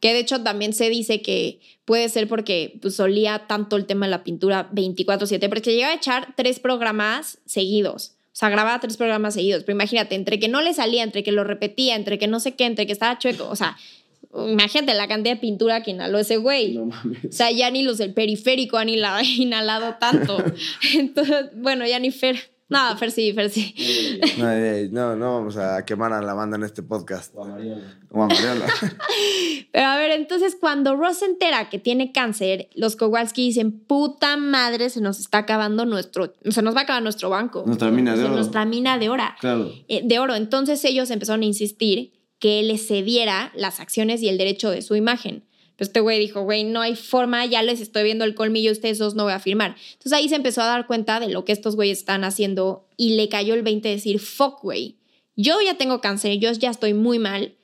Que 0.00 0.12
de 0.12 0.18
hecho 0.18 0.42
también 0.42 0.72
se 0.74 0.90
dice 0.90 1.22
que 1.22 1.60
puede 1.84 2.08
ser 2.08 2.28
porque 2.28 2.78
pues, 2.82 2.96
solía 2.96 3.46
tanto 3.46 3.76
el 3.76 3.86
tema 3.86 4.06
de 4.06 4.10
la 4.10 4.24
pintura 4.24 4.68
24/7, 4.72 5.48
porque 5.48 5.72
llegaba 5.72 5.92
a 5.92 5.96
echar 5.96 6.34
tres 6.36 6.58
programas 6.58 7.38
seguidos. 7.46 8.12
O 8.26 8.36
sea, 8.36 8.50
grababa 8.50 8.80
tres 8.80 8.96
programas 8.96 9.34
seguidos. 9.34 9.62
Pero 9.62 9.76
imagínate, 9.76 10.16
entre 10.16 10.40
que 10.40 10.48
no 10.48 10.60
le 10.60 10.74
salía, 10.74 11.04
entre 11.04 11.22
que 11.22 11.30
lo 11.30 11.44
repetía, 11.44 11.94
entre 11.94 12.18
que 12.18 12.26
no 12.26 12.40
sé 12.40 12.56
qué, 12.56 12.64
entre 12.66 12.84
que 12.84 12.92
estaba 12.92 13.16
chueco. 13.16 13.48
O 13.48 13.54
sea, 13.54 13.76
imagínate 14.48 14.94
la 14.94 15.08
cantidad 15.08 15.34
de 15.34 15.40
pintura 15.40 15.82
que 15.82 15.90
inhaló 15.92 16.18
ese 16.18 16.36
güey. 16.36 16.74
No 16.74 16.86
mames. 16.86 17.24
O 17.24 17.32
sea, 17.32 17.50
ya 17.50 17.70
ni 17.70 17.82
los 17.82 17.98
del 17.98 18.14
periférico 18.14 18.76
han 18.76 18.88
inhalado, 18.88 19.96
tanto. 20.00 20.42
Entonces, 20.94 21.46
bueno, 21.56 21.86
ya 21.86 21.98
ni 21.98 22.10
Fer. 22.10 22.36
No, 22.66 22.96
Fer 22.96 23.10
sí, 23.10 23.32
Fer 23.34 23.50
sí. 23.50 23.74
No, 24.38 24.50
eh, 24.50 24.88
no, 24.90 25.14
no 25.14 25.34
vamos 25.34 25.56
a 25.58 25.84
quemar 25.84 26.14
a 26.14 26.22
la 26.22 26.32
banda 26.32 26.56
en 26.56 26.64
este 26.64 26.82
podcast. 26.82 27.32
O 27.36 27.44
a 27.44 27.48
Mariana. 27.48 28.00
O 28.10 28.22
a 28.22 28.26
Mariela. 28.26 28.66
Pero 29.72 29.86
a 29.86 29.96
ver, 29.98 30.12
entonces 30.12 30.56
cuando 30.58 30.96
Ross 30.96 31.18
se 31.18 31.26
entera 31.26 31.68
que 31.68 31.78
tiene 31.78 32.10
cáncer, 32.10 32.70
los 32.74 32.96
Kowalski 32.96 33.44
dicen, 33.46 33.72
puta 33.80 34.36
madre, 34.38 34.88
se 34.88 35.00
nos 35.02 35.20
está 35.20 35.38
acabando 35.38 35.84
nuestro, 35.84 36.32
se 36.48 36.62
nos 36.62 36.74
va 36.74 36.80
a 36.80 36.82
acabar 36.84 37.02
nuestro 37.02 37.28
banco. 37.28 37.64
Nuestra 37.66 37.90
mina 37.90 38.16
de 38.16 38.24
oro. 38.24 38.34
Nuestra 38.34 38.64
mina 38.64 38.98
de 38.98 39.08
oro. 39.10 39.24
claro. 39.40 39.70
eh, 39.88 40.00
de 40.02 40.18
oro. 40.18 40.34
Entonces 40.34 40.82
ellos 40.86 41.10
empezaron 41.10 41.42
a 41.42 41.46
insistir 41.46 42.12
que 42.38 42.62
les 42.62 42.86
cediera 42.86 43.52
las 43.54 43.80
acciones 43.80 44.22
y 44.22 44.28
el 44.28 44.38
derecho 44.38 44.70
de 44.70 44.82
su 44.82 44.96
imagen. 44.96 45.44
Pero 45.76 45.88
este 45.88 46.00
güey 46.00 46.20
dijo, 46.20 46.42
güey, 46.42 46.64
no 46.64 46.80
hay 46.80 46.94
forma, 46.94 47.44
ya 47.46 47.62
les 47.62 47.80
estoy 47.80 48.04
viendo 48.04 48.24
el 48.24 48.34
colmillo, 48.34 48.70
ustedes 48.70 48.98
dos 48.98 49.14
no 49.14 49.24
voy 49.24 49.32
a 49.32 49.40
firmar. 49.40 49.76
Entonces 49.92 50.12
ahí 50.12 50.28
se 50.28 50.36
empezó 50.36 50.62
a 50.62 50.66
dar 50.66 50.86
cuenta 50.86 51.18
de 51.18 51.28
lo 51.28 51.44
que 51.44 51.52
estos 51.52 51.74
güeyes 51.74 51.98
están 51.98 52.22
haciendo 52.22 52.86
y 52.96 53.16
le 53.16 53.28
cayó 53.28 53.54
el 53.54 53.62
20 53.62 53.88
de 53.88 53.94
decir, 53.94 54.20
fuck, 54.20 54.62
güey, 54.62 54.96
yo 55.36 55.60
ya 55.60 55.74
tengo 55.74 56.00
cáncer, 56.00 56.38
yo 56.38 56.52
ya 56.52 56.70
estoy 56.70 56.94
muy 56.94 57.18
mal. 57.18 57.54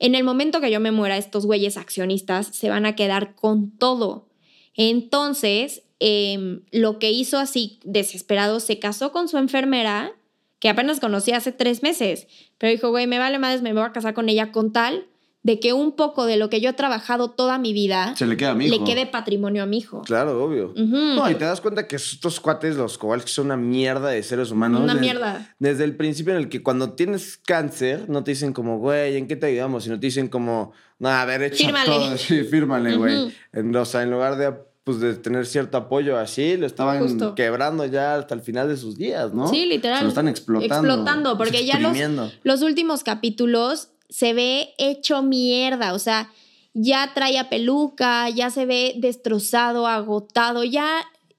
En 0.00 0.14
el 0.14 0.24
momento 0.24 0.60
que 0.60 0.70
yo 0.70 0.80
me 0.80 0.90
muera, 0.90 1.16
estos 1.16 1.46
güeyes 1.46 1.76
accionistas 1.76 2.48
se 2.48 2.70
van 2.70 2.86
a 2.86 2.96
quedar 2.96 3.34
con 3.36 3.70
todo. 3.70 4.28
Entonces, 4.74 5.82
em, 6.00 6.62
lo 6.72 6.98
que 6.98 7.12
hizo 7.12 7.38
así, 7.38 7.78
desesperado, 7.84 8.58
se 8.58 8.78
casó 8.78 9.12
con 9.12 9.28
su 9.28 9.38
enfermera, 9.38 10.12
que 10.60 10.68
apenas 10.68 11.00
conocí 11.00 11.32
hace 11.32 11.50
tres 11.52 11.82
meses, 11.82 12.28
pero 12.58 12.70
dijo, 12.70 12.90
güey, 12.90 13.06
me 13.08 13.18
vale 13.18 13.38
madres, 13.40 13.62
me 13.62 13.72
voy 13.72 13.82
a 13.82 13.92
casar 13.92 14.14
con 14.14 14.28
ella 14.28 14.52
con 14.52 14.72
tal 14.72 15.06
de 15.42 15.58
que 15.58 15.72
un 15.72 15.92
poco 15.96 16.26
de 16.26 16.36
lo 16.36 16.50
que 16.50 16.60
yo 16.60 16.68
he 16.68 16.72
trabajado 16.74 17.30
toda 17.30 17.56
mi 17.56 17.72
vida 17.72 18.14
Se 18.14 18.26
le 18.26 18.36
queda 18.36 18.50
a 18.50 18.54
mi 18.54 18.66
hijo. 18.66 18.76
le 18.76 18.84
quede 18.84 19.06
patrimonio 19.06 19.62
a 19.62 19.66
mi 19.66 19.78
hijo. 19.78 20.02
Claro, 20.02 20.44
obvio. 20.44 20.74
No, 20.76 21.30
y 21.30 21.34
te 21.34 21.46
das 21.46 21.62
cuenta 21.62 21.88
que 21.88 21.96
estos 21.96 22.40
cuates, 22.40 22.76
los 22.76 22.98
Kowalski, 22.98 23.32
son 23.32 23.46
una 23.46 23.56
mierda 23.56 24.10
de 24.10 24.22
seres 24.22 24.50
humanos. 24.50 24.82
Una 24.82 24.92
Desde- 24.92 25.00
mierda. 25.06 25.54
Desde 25.58 25.84
el 25.84 25.96
principio 25.96 26.34
en 26.34 26.40
el 26.40 26.50
que 26.50 26.62
cuando 26.62 26.92
tienes 26.92 27.38
cáncer, 27.38 28.04
no 28.10 28.22
te 28.22 28.32
dicen 28.32 28.52
como, 28.52 28.78
güey, 28.80 29.16
¿en 29.16 29.26
qué 29.28 29.36
te 29.36 29.46
ayudamos? 29.46 29.84
Sino 29.84 29.98
te 29.98 30.08
dicen 30.08 30.28
como, 30.28 30.72
no, 30.98 31.08
a 31.08 31.24
ver, 31.24 31.42
echa 31.44 31.56
Fírmale. 31.64 31.86
todo. 31.86 32.16
Sí, 32.18 32.44
fírmale, 32.44 32.96
güey. 32.96 33.32
O 33.76 33.84
sea, 33.86 34.02
en 34.02 34.10
lugar 34.10 34.36
de, 34.36 34.52
pues, 34.84 34.98
de 35.00 35.14
tener 35.14 35.46
cierto 35.46 35.76
apoyo 35.76 36.18
así, 36.18 36.56
lo 36.56 36.66
estaban 36.66 37.00
Justo. 37.00 37.34
quebrando 37.34 37.84
ya 37.86 38.14
hasta 38.16 38.34
el 38.34 38.40
final 38.40 38.68
de 38.68 38.76
sus 38.76 38.96
días, 38.96 39.32
¿no? 39.34 39.46
Sí, 39.48 39.66
literal. 39.66 39.98
Se 39.98 40.02
lo 40.04 40.08
están 40.08 40.28
explotando. 40.28 40.74
Explotando, 40.88 41.38
porque 41.38 41.64
ya 41.66 41.78
los, 41.78 41.96
los 42.42 42.62
últimos 42.62 43.04
capítulos 43.04 43.88
se 44.08 44.32
ve 44.32 44.70
hecho 44.78 45.22
mierda, 45.22 45.92
o 45.94 45.98
sea, 45.98 46.30
ya 46.74 47.12
trae 47.14 47.38
a 47.38 47.48
peluca, 47.48 48.28
ya 48.30 48.50
se 48.50 48.64
ve 48.66 48.94
destrozado, 48.96 49.86
agotado, 49.86 50.64
ya, 50.64 50.88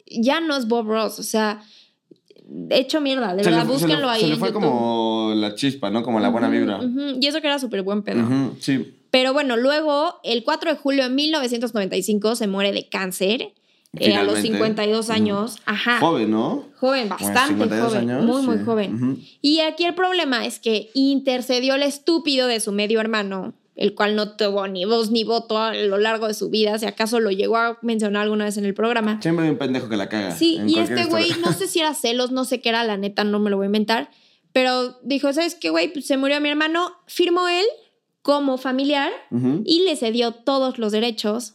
ya 0.05 0.39
no 0.39 0.55
es 0.55 0.67
Bob 0.67 0.87
Ross, 0.87 1.19
o 1.19 1.23
sea, 1.23 1.63
hecho 2.69 3.01
mierda, 3.01 3.33
de 3.35 3.43
Se 3.43 3.49
verdad, 3.49 3.65
le- 3.65 3.73
búsquenlo 3.73 4.09
ahí. 4.09 4.21
Se 4.21 4.27
le 4.27 4.35
fue 4.35 4.53
como 4.53 5.33
la 5.35 5.55
chispa, 5.55 5.89
¿no? 5.89 6.03
Como 6.03 6.19
la 6.19 6.29
buena 6.29 6.49
vibra. 6.49 6.79
Y 7.19 7.25
eso 7.25 7.41
que 7.41 7.47
era 7.47 7.59
súper 7.59 7.81
buen 7.81 8.03
pedo. 8.03 8.53
Sí. 8.59 8.97
Pero 9.11 9.33
bueno, 9.33 9.57
luego, 9.57 10.19
el 10.23 10.43
4 10.43 10.71
de 10.71 10.77
julio 10.77 11.03
de 11.03 11.09
1995, 11.09 12.35
se 12.35 12.47
muere 12.47 12.71
de 12.71 12.89
cáncer. 12.89 13.53
eh, 13.99 14.15
a 14.15 14.23
los 14.23 14.39
Finalmente. 14.39 14.83
52 14.83 15.09
años. 15.09 15.57
Ajá. 15.65 15.99
Joven, 15.99 16.31
¿no? 16.31 16.69
Joven, 16.79 17.09
Bueno, 17.09 17.17
bastante 17.25 17.53
52 17.55 17.87
joven. 17.93 18.09
años, 18.09 18.25
muy, 18.25 18.41
muy 18.43 18.63
joven. 18.63 19.19
Y 19.41 19.59
aquí 19.59 19.83
el 19.83 19.93
problema 19.95 20.45
es 20.45 20.59
que 20.59 20.89
intercedió 20.93 21.75
el 21.75 21.83
estúpido 21.83 22.47
de 22.47 22.61
su 22.61 22.71
medio 22.71 23.01
hermano, 23.01 23.53
el 23.75 23.93
cual 23.93 24.15
no 24.15 24.37
tuvo 24.37 24.65
ni 24.69 24.85
voz 24.85 25.11
ni 25.11 25.25
voto 25.25 25.57
a 25.57 25.73
lo 25.73 25.97
largo 25.97 26.27
de 26.29 26.33
su 26.33 26.49
vida, 26.49 26.79
si 26.79 26.85
acaso 26.85 27.19
lo 27.19 27.31
llegó 27.31 27.57
a 27.57 27.79
mencionar 27.81 28.23
alguna 28.23 28.45
vez 28.45 28.55
en 28.55 28.63
el 28.63 28.73
programa. 28.73 29.19
Siempre 29.21 29.43
hay 29.45 29.51
un 29.51 29.57
pendejo 29.57 29.89
que 29.89 29.97
la 29.97 30.07
caga. 30.07 30.35
Sí, 30.37 30.61
y 30.65 30.79
este 30.79 31.03
güey, 31.05 31.31
no 31.43 31.51
sé 31.51 31.67
si 31.67 31.79
era 31.81 31.93
celos, 31.93 32.31
no 32.31 32.45
sé 32.45 32.61
qué 32.61 32.69
era, 32.69 32.85
la 32.85 32.95
neta, 32.95 33.25
no 33.25 33.39
me 33.39 33.49
lo 33.49 33.57
voy 33.57 33.65
a 33.65 33.67
inventar, 33.67 34.09
pero 34.53 34.99
dijo, 35.03 35.33
¿sabes 35.33 35.55
qué, 35.55 35.69
güey? 35.69 35.91
Pues 35.91 36.05
se 36.05 36.15
murió 36.15 36.39
mi 36.39 36.47
hermano, 36.49 36.93
firmó 37.07 37.49
él 37.49 37.65
como 38.21 38.57
familiar 38.57 39.11
y 39.65 39.83
le 39.83 39.95
cedió 39.95 40.31
todos 40.33 40.77
los 40.79 40.91
derechos 40.91 41.53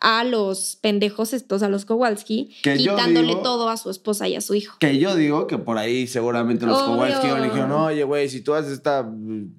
a 0.00 0.24
los 0.24 0.76
pendejos 0.82 1.32
estos, 1.32 1.62
a 1.62 1.70
los 1.70 1.86
Kowalski, 1.86 2.54
Que 2.62 2.76
quitándole 2.76 3.28
digo- 3.28 3.40
todo 3.42 3.70
a 3.70 3.78
su 3.78 3.88
esposa 3.88 4.28
y 4.28 4.34
a 4.36 4.42
su 4.42 4.54
hijo. 4.54 4.76
Que 4.78 4.98
yo 4.98 5.16
digo 5.16 5.46
que 5.46 5.56
por 5.56 5.78
ahí 5.78 6.06
seguramente 6.06 6.66
los 6.66 6.80
Obvio. 6.82 6.96
Kowalski 6.96 7.26
le 7.28 7.42
dijeron, 7.44 7.72
oye, 7.72 8.04
güey, 8.04 8.28
si 8.28 8.42
tú 8.42 8.52
haces 8.54 8.72
esta... 8.72 9.10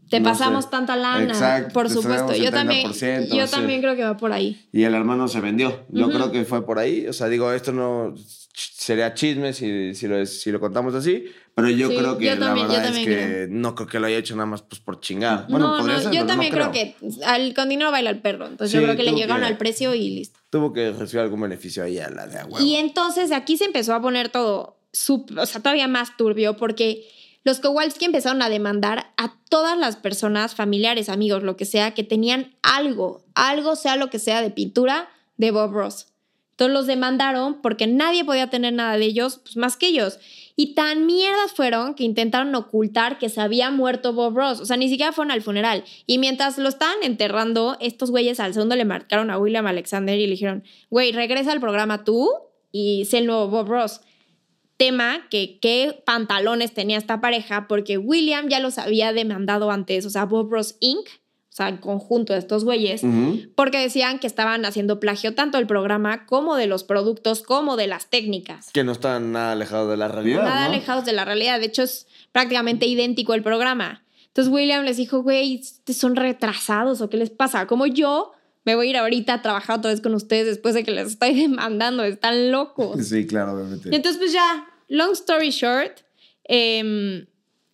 Te 0.09 0.19
no 0.19 0.29
pasamos 0.29 0.65
sé". 0.65 0.71
tanta 0.71 0.95
lana, 0.95 1.23
Exacto, 1.33 1.73
por 1.73 1.87
te 1.87 1.93
supuesto. 1.95 2.35
Yo 2.35 2.51
también, 2.51 2.87
30%, 2.87 3.35
yo 3.35 3.47
también 3.47 3.81
creo 3.81 3.95
que 3.95 4.03
va 4.03 4.15
por 4.15 4.31
ahí. 4.31 4.61
Y 4.71 4.83
el 4.83 4.93
hermano 4.93 5.27
se 5.27 5.41
vendió. 5.41 5.85
Yo 5.89 6.07
creo 6.09 6.31
que 6.31 6.45
fue 6.45 6.63
por 6.65 6.77
ahí. 6.77 7.07
O 7.07 7.13
sea, 7.13 7.27
digo, 7.29 7.51
esto 7.51 7.71
no 7.73 8.13
sería 8.59 9.13
chisme 9.13 9.53
si, 9.53 9.93
si, 9.93 10.07
lo, 10.07 10.25
si 10.25 10.51
lo 10.51 10.59
contamos 10.59 10.93
así. 10.95 11.25
Pero 11.53 11.69
yo 11.69 11.89
Sí, 11.89 11.97
creo 11.97 12.17
que 12.17 12.25
yo 12.25 12.35
la 12.35 12.45
también- 12.47 12.67
yo 12.67 12.73
verdad 12.73 12.85
es 12.85 12.91
también 12.93 13.05
que 13.09 13.25
creo. 13.25 13.47
no 13.49 13.75
creo 13.75 13.87
que 13.87 13.99
lo 13.99 14.07
haya 14.07 14.17
hecho 14.17 14.35
nada 14.35 14.45
más 14.45 14.61
pues, 14.61 14.79
por 14.81 14.99
chingar. 14.99 15.45
Bueno, 15.49 15.77
no, 15.77 15.87
no, 15.87 15.93
ser, 15.99 16.03
yo 16.05 16.09
pero 16.11 16.21
no 16.21 16.27
también 16.27 16.51
creo. 16.51 16.71
que 16.71 16.95
al, 17.25 17.53
con 17.53 17.69
dinero 17.69 17.91
baila 17.91 18.09
el 18.11 18.19
perro. 18.21 18.45
Entonces 18.47 18.71
Sí, 18.71 18.77
yo 18.77 18.83
creo 18.83 18.95
que 18.95 19.03
le 19.03 19.13
llegaron 19.13 19.41
que- 19.41 19.47
al 19.47 19.57
precio 19.57 19.93
y 19.95 20.09
listo. 20.09 20.39
Tuvo 20.49 20.71
que 20.73 20.91
recibir 20.91 21.21
algún 21.23 21.41
beneficio 21.41 21.83
ahí 21.83 21.97
a 21.99 22.09
la 22.09 22.27
de 22.27 22.39
a 22.39 22.45
huevo. 22.45 22.59
Y 22.65 22.75
entonces 22.75 23.31
aquí 23.31 23.57
se 23.57 23.65
empezó 23.65 23.93
a 23.93 24.01
poner 24.01 24.29
todo, 24.29 24.77
o 25.37 25.45
sea, 25.45 25.61
todavía 25.61 25.87
más 25.87 26.15
turbio 26.17 26.57
porque 26.57 27.07
los 27.43 27.59
Kowalski 27.59 28.05
empezaron 28.05 28.41
a 28.41 28.49
demandar 28.49 29.13
a 29.17 29.33
todas 29.49 29.77
las 29.77 29.95
personas, 29.95 30.53
familiares, 30.53 31.09
amigos, 31.09 31.43
lo 31.43 31.55
que 31.57 31.65
sea, 31.65 31.93
que 31.93 32.03
tenían 32.03 32.55
algo, 32.61 33.23
algo 33.35 33.75
sea 33.75 33.95
lo 33.95 34.09
que 34.09 34.19
sea 34.19 34.41
de 34.41 34.51
pintura 34.51 35.09
de 35.37 35.51
Bob 35.51 35.71
Ross. 35.71 36.07
Entonces 36.57 36.73
los 36.73 36.87
demandaron 36.87 37.61
porque 37.61 37.85
nadie 37.85 38.25
podía 38.25 38.49
tener 38.49 38.73
nada 38.73 38.97
de 38.97 39.05
ellos, 39.05 39.41
pues 39.43 39.57
más 39.57 39.77
que 39.77 39.89
ellos. 39.89 40.17
Y 40.55 40.73
tan 40.73 41.05
mierdas 41.05 41.51
fueron 41.51 41.93
que 41.93 42.03
intentaron 42.03 42.55
ocultar 42.55 43.19
que 43.19 43.29
se 43.29 43.41
había 43.41 43.69
muerto 43.69 44.11
Bob 44.11 44.35
Ross. 44.35 44.59
O 44.59 44.65
sea, 44.65 44.75
ni 44.75 44.89
siquiera 44.89 45.11
fueron 45.11 45.29
al 45.29 45.43
funeral. 45.43 45.83
Y 46.07 46.17
mientras 46.17 46.57
lo 46.57 46.67
estaban 46.67 46.97
enterrando, 47.03 47.77
estos 47.79 48.09
güeyes 48.09 48.39
al 48.39 48.55
segundo 48.55 48.75
le 48.75 48.85
marcaron 48.85 49.29
a 49.29 49.37
William 49.37 49.67
Alexander 49.67 50.17
y 50.17 50.25
le 50.25 50.31
dijeron, 50.31 50.63
güey, 50.89 51.11
regresa 51.11 51.51
al 51.51 51.59
programa 51.59 52.03
tú 52.03 52.27
y 52.71 53.05
sé 53.05 53.19
el 53.19 53.27
nuevo 53.27 53.49
Bob 53.49 53.67
Ross. 53.67 54.01
Tema 54.77 55.27
que 55.29 55.59
qué 55.59 56.01
pantalones 56.07 56.73
tenía 56.73 56.97
esta 56.97 57.21
pareja 57.21 57.67
porque 57.67 57.99
William 57.99 58.49
ya 58.49 58.59
los 58.59 58.79
había 58.79 59.13
demandado 59.13 59.69
antes, 59.69 60.07
o 60.07 60.09
sea, 60.09 60.25
Bob 60.25 60.51
Ross 60.51 60.75
Inc., 60.79 61.07
sea, 61.57 61.69
el 61.69 61.79
conjunto 61.79 62.33
de 62.33 62.39
estos 62.39 62.63
güeyes, 62.63 63.01
porque 63.55 63.79
decían 63.79 64.19
que 64.19 64.27
estaban 64.27 64.63
haciendo 64.63 64.99
plagio 64.99 65.33
tanto 65.33 65.57
del 65.57 65.65
programa 65.65 66.25
como 66.25 66.55
de 66.55 66.67
los 66.67 66.83
productos 66.83 67.41
como 67.41 67.75
de 67.75 67.87
las 67.87 68.09
técnicas. 68.09 68.71
Que 68.71 68.83
no 68.83 68.91
están 68.91 69.31
nada 69.31 69.53
alejados 69.53 69.89
de 69.89 69.97
la 69.97 70.07
realidad. 70.07 70.43
Nada 70.43 70.67
¿no? 70.67 70.73
alejados 70.73 71.05
de 71.05 71.13
la 71.13 71.25
realidad. 71.25 71.59
De 71.59 71.65
hecho, 71.65 71.83
es 71.83 72.07
prácticamente 72.31 72.85
idéntico 72.85 73.33
el 73.33 73.41
programa. 73.41 74.03
Entonces 74.27 74.53
William 74.53 74.85
les 74.85 74.97
dijo, 74.97 75.23
güey, 75.23 75.63
¿son 75.91 76.15
retrasados 76.15 77.01
o 77.01 77.09
qué 77.09 77.17
les 77.17 77.31
pasa? 77.31 77.65
Como 77.65 77.87
yo 77.87 78.33
me 78.65 78.75
voy 78.75 78.87
a 78.87 78.89
ir 78.91 78.97
ahorita 78.97 79.33
a 79.33 79.41
trabajar 79.41 79.79
otra 79.79 79.89
vez 79.89 80.01
con 80.01 80.13
ustedes 80.13 80.45
después 80.45 80.75
de 80.75 80.83
que 80.83 80.91
les 80.91 81.07
estoy 81.07 81.33
demandando, 81.41 82.03
están 82.03 82.51
locos. 82.51 83.07
Sí, 83.07 83.25
claro, 83.25 83.53
obviamente. 83.53 83.89
Y 83.91 83.95
entonces, 83.95 84.19
pues 84.19 84.31
ya, 84.31 84.67
long 84.89 85.13
story 85.13 85.49
short, 85.49 86.01
em, 86.43 87.25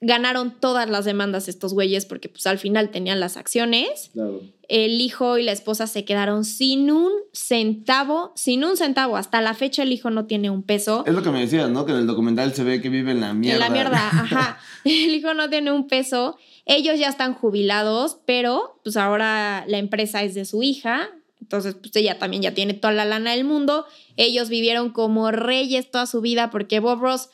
ganaron 0.03 0.51
todas 0.59 0.89
las 0.89 1.05
demandas 1.05 1.47
estos 1.47 1.73
güeyes 1.73 2.05
porque 2.05 2.29
pues 2.29 2.45
al 2.45 2.59
final 2.59 2.89
tenían 2.89 3.19
las 3.19 3.37
acciones. 3.37 4.11
Claro. 4.13 4.41
El 4.69 5.01
hijo 5.01 5.37
y 5.37 5.43
la 5.43 5.51
esposa 5.51 5.87
se 5.87 6.05
quedaron 6.05 6.45
sin 6.45 6.89
un 6.91 7.11
centavo, 7.33 8.31
sin 8.35 8.63
un 8.63 8.77
centavo. 8.77 9.17
Hasta 9.17 9.41
la 9.41 9.53
fecha 9.53 9.83
el 9.83 9.91
hijo 9.91 10.09
no 10.09 10.25
tiene 10.25 10.49
un 10.49 10.63
peso. 10.63 11.03
Es 11.05 11.13
lo 11.13 11.21
que 11.21 11.31
me 11.31 11.41
decías, 11.41 11.69
¿no? 11.69 11.85
Que 11.85 11.91
en 11.91 11.99
el 11.99 12.07
documental 12.07 12.53
se 12.53 12.63
ve 12.63 12.81
que 12.81 12.89
vive 12.89 13.11
en 13.11 13.21
la 13.21 13.33
mierda. 13.33 13.55
En 13.55 13.59
la 13.59 13.69
mierda, 13.69 14.07
ajá. 14.11 14.59
El 14.85 15.13
hijo 15.13 15.33
no 15.33 15.49
tiene 15.49 15.71
un 15.71 15.87
peso. 15.87 16.37
Ellos 16.65 16.97
ya 16.97 17.09
están 17.09 17.33
jubilados, 17.33 18.17
pero 18.25 18.79
pues 18.83 18.97
ahora 18.97 19.65
la 19.67 19.77
empresa 19.77 20.23
es 20.23 20.33
de 20.33 20.45
su 20.45 20.63
hija. 20.63 21.09
Entonces, 21.41 21.75
pues 21.75 21.93
ella 21.97 22.17
también 22.19 22.41
ya 22.41 22.53
tiene 22.53 22.73
toda 22.73 22.93
la 22.93 23.05
lana 23.05 23.31
del 23.31 23.43
mundo. 23.43 23.85
Ellos 24.15 24.47
vivieron 24.49 24.91
como 24.91 25.29
reyes 25.31 25.91
toda 25.91 26.05
su 26.05 26.21
vida 26.21 26.49
porque 26.49 26.79
Bob 26.79 26.99
Ross, 27.01 27.29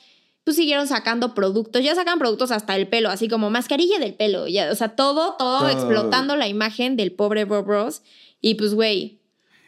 pues 0.50 0.56
siguieron 0.58 0.88
sacando 0.88 1.36
productos. 1.36 1.84
Ya 1.84 1.94
sacan 1.94 2.18
productos 2.18 2.50
hasta 2.50 2.76
el 2.76 2.88
pelo, 2.88 3.10
así 3.10 3.28
como 3.28 3.52
mascarilla 3.52 4.00
del 4.00 4.16
pelo. 4.16 4.48
Ya, 4.48 4.72
o 4.72 4.76
sea, 4.76 4.90
todo, 4.96 5.36
todo, 5.38 5.70
explotando 5.70 6.36
la 6.36 6.48
imagen 6.48 6.96
del 6.96 7.12
pobre 7.12 7.46
Bob 7.46 7.68
Ross. 7.68 8.02
Y 8.42 8.56
pues, 8.56 8.74
güey. 8.74 9.20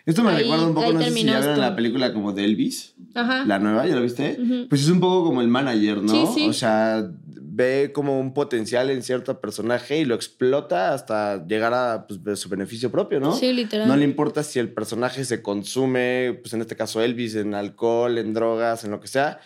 Esto 0.07 0.23
me 0.23 0.31
Ahí- 0.31 0.37
recuerda 0.37 0.65
un 0.65 0.73
poco, 0.73 0.91
no 0.91 0.99
sé 1.03 1.11
si 1.11 1.23
ya 1.23 1.39
vieron 1.39 1.59
la 1.59 1.75
película 1.75 2.13
como 2.13 2.33
de 2.33 2.45
Elvis. 2.45 2.95
Ajá. 3.13 3.45
La 3.45 3.59
nueva, 3.59 3.85
¿ya 3.85 3.93
la 3.93 4.01
viste? 4.01 4.39
Pues 4.69 4.81
es 4.81 4.89
un 4.89 4.99
poco 4.99 5.23
como 5.23 5.41
el 5.41 5.49
manager, 5.49 6.01
¿no? 6.01 6.11
Sí, 6.11 6.33
sí. 6.33 6.49
O 6.49 6.53
sea, 6.53 7.07
ve 7.27 7.91
como 7.93 8.19
un 8.19 8.33
potencial 8.33 8.89
en 8.89 9.03
cierto 9.03 9.39
personaje 9.39 9.99
y 9.99 10.05
lo 10.05 10.15
explota 10.15 10.95
hasta 10.95 11.45
llegar 11.45 11.75
a 11.75 12.07
pues, 12.07 12.39
su 12.39 12.49
beneficio 12.49 12.89
propio, 12.89 13.19
¿no? 13.19 13.35
Sí, 13.35 13.53
literal. 13.53 13.87
No 13.87 13.95
le 13.95 14.05
importa 14.05 14.41
si 14.41 14.57
el 14.57 14.73
personaje 14.73 15.25
se 15.25 15.43
consume, 15.43 16.39
pues 16.41 16.53
en 16.55 16.61
este 16.61 16.75
caso 16.75 17.03
Elvis, 17.03 17.35
en 17.35 17.53
alcohol, 17.53 18.17
en 18.17 18.33
drogas, 18.33 18.83
en 18.83 18.89
lo 18.89 18.99
que 18.99 19.07
sea. 19.07 19.39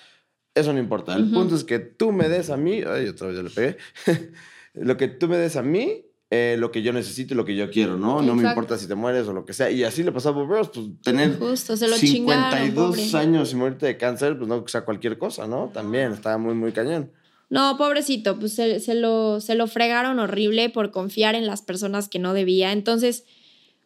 Eso 0.56 0.74
no 0.74 0.80
importa. 0.80 1.16
El 1.16 1.26
Ujú. 1.26 1.34
punto 1.34 1.56
es 1.56 1.64
que 1.64 1.80
tú 1.80 2.12
me 2.12 2.28
des 2.30 2.50
a 2.50 2.58
mí, 2.58 2.82
ay, 2.88 3.08
otra 3.10 3.28
vez 3.28 3.36
ya 3.38 3.44
le 3.44 3.50
pegué, 3.50 3.78
lo 4.74 4.98
que 4.98 5.08
tú 5.10 5.28
me 5.28 5.38
des 5.38 5.56
a 5.58 5.62
mí, 5.62 6.06
eh, 6.32 6.56
lo 6.58 6.72
que 6.72 6.82
yo 6.82 6.92
necesito 6.94 7.34
y 7.34 7.38
lo 7.38 7.46
que 7.46 7.56
yo 7.56 7.70
quiero, 7.70 7.98
¿no? 7.98 8.22
No 8.22 8.34
me 8.34 8.42
Exacto. 8.42 8.48
importa 8.62 8.78
si 8.78 8.88
te 8.88 8.96
mueres 8.96 9.28
o 9.28 9.34
lo 9.34 9.46
que 9.46 9.54
sea. 9.54 9.70
Y 9.70 9.84
así 9.84 10.02
le 10.04 10.12
pasó 10.12 10.30
a 10.30 10.32
Bob 10.32 10.48
Ross, 10.50 10.70
pues 10.74 10.88
tener 11.04 11.38
Justo, 11.38 11.78
se 11.78 11.88
lo 11.88 11.96
chingaron, 11.98 12.52
52 12.52 12.98
pobre. 13.12 13.18
años 13.24 13.52
y 13.52 13.56
morirte 13.56 13.86
de 13.86 13.98
cáncer, 13.98 14.38
pues 14.38 14.48
no 14.50 14.64
que 14.66 14.72
sea 14.72 14.86
cualquier 14.86 15.18
cosa, 15.18 15.46
¿no? 15.46 15.70
También 15.74 16.14
estaba 16.14 16.38
muy, 16.38 16.56
muy 16.56 16.72
cañón. 16.72 17.12
No, 17.50 17.78
pobrecito, 17.78 18.40
pues 18.40 18.54
se, 18.56 18.80
se 18.80 18.96
lo, 18.96 19.40
se 19.40 19.54
lo 19.56 19.68
fregaron 19.68 20.18
horrible 20.20 20.70
por 20.70 20.90
confiar 20.92 21.36
en 21.36 21.46
las 21.46 21.62
personas 21.62 22.10
que 22.10 22.18
no 22.18 22.34
debía. 22.34 22.72
Entonces, 22.72 23.24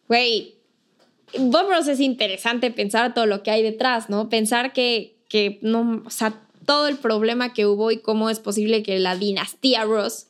güey, 0.08 0.54
Bob 1.38 1.68
Ross 1.68 1.88
es 1.88 2.00
interesante 2.00 2.70
pensar 2.70 3.12
todo 3.12 3.26
lo 3.26 3.42
que 3.42 3.50
hay 3.50 3.62
detrás, 3.62 4.08
¿no? 4.08 4.28
Pensar 4.30 4.72
que, 4.72 5.18
que 5.28 5.58
no, 5.62 6.02
o 6.06 6.10
sea, 6.10 6.40
todo 6.70 6.86
el 6.86 6.98
problema 6.98 7.52
que 7.52 7.66
hubo 7.66 7.90
y 7.90 7.96
cómo 7.96 8.30
es 8.30 8.38
posible 8.38 8.84
que 8.84 9.00
la 9.00 9.16
dinastía 9.16 9.82
Ross 9.82 10.28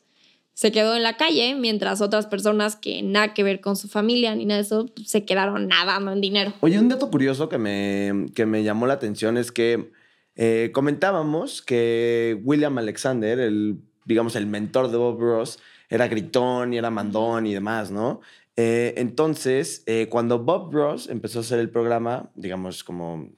se 0.55 0.71
quedó 0.71 0.95
en 0.95 1.03
la 1.03 1.15
calle, 1.15 1.53
mientras 1.53 2.01
otras 2.01 2.25
personas 2.25 2.75
que 2.75 3.03
nada 3.03 3.35
que 3.35 3.43
ver 3.43 3.61
con 3.61 3.75
su 3.75 3.87
familia 3.87 4.33
ni 4.33 4.45
nada 4.45 4.57
de 4.57 4.63
eso, 4.63 4.87
pues, 4.87 5.07
se 5.07 5.23
quedaron 5.23 5.67
nadando 5.67 6.11
en 6.11 6.19
dinero. 6.19 6.51
Oye, 6.61 6.79
un 6.79 6.89
dato 6.89 7.11
curioso 7.11 7.47
que 7.47 7.59
me, 7.59 8.25
que 8.33 8.47
me 8.47 8.63
llamó 8.63 8.87
la 8.87 8.95
atención 8.95 9.37
es 9.37 9.51
que 9.51 9.91
eh, 10.35 10.71
comentábamos 10.73 11.61
que 11.61 12.41
William 12.43 12.75
Alexander, 12.79 13.39
el, 13.39 13.77
digamos, 14.05 14.35
el 14.35 14.47
mentor 14.47 14.89
de 14.89 14.97
Bob 14.97 15.19
Ross, 15.19 15.59
era 15.89 16.07
gritón 16.07 16.73
y 16.73 16.79
era 16.79 16.89
mandón 16.89 17.45
y 17.45 17.53
demás, 17.53 17.91
¿no? 17.91 18.21
Eh, 18.55 18.95
entonces, 18.97 19.83
eh, 19.85 20.07
cuando 20.09 20.39
Bob 20.39 20.73
Ross 20.73 21.07
empezó 21.07 21.37
a 21.37 21.41
hacer 21.41 21.59
el 21.59 21.69
programa, 21.69 22.31
digamos, 22.33 22.83
como 22.83 23.29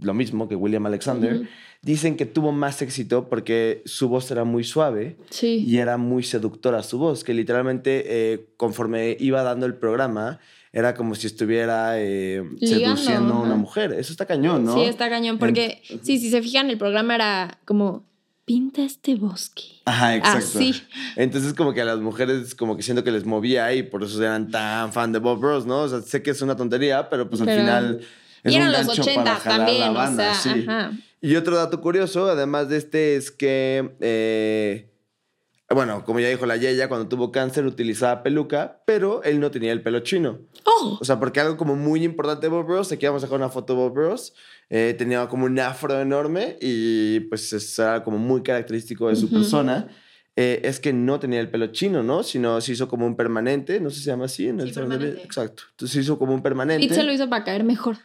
lo 0.00 0.14
mismo 0.14 0.48
que 0.48 0.56
William 0.56 0.86
Alexander, 0.86 1.48
dicen 1.82 2.16
que 2.16 2.26
tuvo 2.26 2.52
más 2.52 2.82
éxito 2.82 3.28
porque 3.28 3.82
su 3.84 4.08
voz 4.08 4.30
era 4.30 4.44
muy 4.44 4.64
suave 4.64 5.16
Sí. 5.30 5.64
y 5.66 5.78
era 5.78 5.96
muy 5.96 6.22
seductora 6.22 6.82
su 6.82 6.98
voz, 6.98 7.24
que 7.24 7.34
literalmente 7.34 8.04
eh, 8.06 8.46
conforme 8.56 9.16
iba 9.20 9.42
dando 9.42 9.66
el 9.66 9.74
programa 9.74 10.40
era 10.72 10.94
como 10.94 11.14
si 11.14 11.28
estuviera 11.28 12.00
eh, 12.00 12.42
seduciendo 12.60 13.34
a 13.34 13.40
una 13.40 13.54
mujer. 13.54 13.92
Eso 13.92 14.12
está 14.12 14.26
cañón, 14.26 14.64
¿no? 14.64 14.74
Sí, 14.74 14.82
está 14.82 15.08
cañón, 15.08 15.38
porque 15.38 15.80
sí, 16.02 16.18
si 16.18 16.30
se 16.30 16.42
fijan, 16.42 16.68
el 16.68 16.78
programa 16.78 17.14
era 17.14 17.58
como, 17.64 18.04
pinta 18.44 18.82
este 18.82 19.14
bosque. 19.14 19.62
Ajá, 19.84 20.16
exacto. 20.16 20.58
Así. 20.58 20.74
Entonces 21.16 21.54
como 21.54 21.72
que 21.72 21.80
a 21.80 21.84
las 21.84 21.98
mujeres 21.98 22.54
como 22.54 22.76
que 22.76 22.82
siento 22.82 23.04
que 23.04 23.10
les 23.10 23.24
movía 23.24 23.72
y 23.74 23.82
por 23.82 24.02
eso 24.02 24.22
eran 24.22 24.50
tan 24.50 24.92
fan 24.92 25.12
de 25.12 25.18
Bob 25.18 25.40
Ross, 25.42 25.66
¿no? 25.66 25.82
O 25.82 25.88
sea, 25.88 26.02
sé 26.02 26.22
que 26.22 26.30
es 26.30 26.42
una 26.42 26.56
tontería, 26.56 27.08
pero 27.08 27.28
pues 27.28 27.40
al 27.40 27.48
final 27.48 28.00
Y 28.44 28.54
eran 28.56 28.72
los 28.72 28.86
gancho 28.86 29.02
80 29.02 29.24
para 29.24 29.36
jalar 29.36 29.58
también, 29.58 29.96
o 29.96 30.16
sea, 30.16 30.34
sí. 30.34 30.64
ajá. 30.68 30.92
Y 31.20 31.36
otro 31.36 31.56
dato 31.56 31.80
curioso, 31.80 32.28
además 32.28 32.68
de 32.68 32.76
este, 32.76 33.16
es 33.16 33.30
que, 33.30 33.94
eh, 34.00 34.90
bueno, 35.70 36.04
como 36.04 36.20
ya 36.20 36.28
dijo 36.28 36.44
la 36.44 36.56
Yeya, 36.56 36.88
cuando 36.88 37.08
tuvo 37.08 37.32
cáncer 37.32 37.64
utilizaba 37.64 38.22
peluca, 38.22 38.82
pero 38.86 39.22
él 39.22 39.40
no 39.40 39.50
tenía 39.50 39.72
el 39.72 39.82
pelo 39.82 40.00
chino. 40.00 40.40
¡Oh! 40.64 40.98
O 41.00 41.04
sea, 41.04 41.18
porque 41.18 41.40
algo 41.40 41.56
como 41.56 41.74
muy 41.76 42.04
importante 42.04 42.42
de 42.42 42.48
Bob 42.50 42.68
Ross, 42.68 42.92
aquí 42.92 43.06
vamos 43.06 43.22
a 43.22 43.26
dejar 43.26 43.38
una 43.38 43.48
foto 43.48 43.72
de 43.72 43.78
Bob 43.78 43.96
Ross, 43.96 44.34
eh, 44.68 44.94
tenía 44.98 45.26
como 45.28 45.46
un 45.46 45.58
afro 45.58 45.98
enorme 45.98 46.58
y 46.60 47.20
pues 47.20 47.50
eso 47.54 47.82
era 47.82 48.04
como 48.04 48.18
muy 48.18 48.42
característico 48.42 49.08
de 49.08 49.16
su 49.16 49.26
Ujú. 49.26 49.36
persona. 49.36 49.88
eh, 50.36 50.60
es 50.64 50.80
que 50.80 50.92
no 50.92 51.20
tenía 51.20 51.38
el 51.38 51.48
pelo 51.48 51.68
chino, 51.68 52.02
¿no? 52.02 52.24
Sino 52.24 52.60
se 52.60 52.72
hizo 52.72 52.88
como 52.88 53.06
un 53.06 53.14
permanente, 53.14 53.78
no 53.78 53.88
sé 53.88 53.96
si 53.98 54.02
se 54.02 54.10
llama 54.10 54.24
así 54.24 54.48
en 54.48 54.58
el 54.58 54.74
Sí. 54.74 54.80
Exacto. 55.22 55.62
Entonces 55.70 55.94
se 55.94 56.00
hizo 56.00 56.18
como 56.18 56.34
un 56.34 56.42
permanente. 56.42 56.84
Pete 56.88 57.00
se 57.00 57.06
lo 57.06 57.12
hizo 57.12 57.30
para 57.30 57.44
caer 57.44 57.62
mejor. 57.62 57.98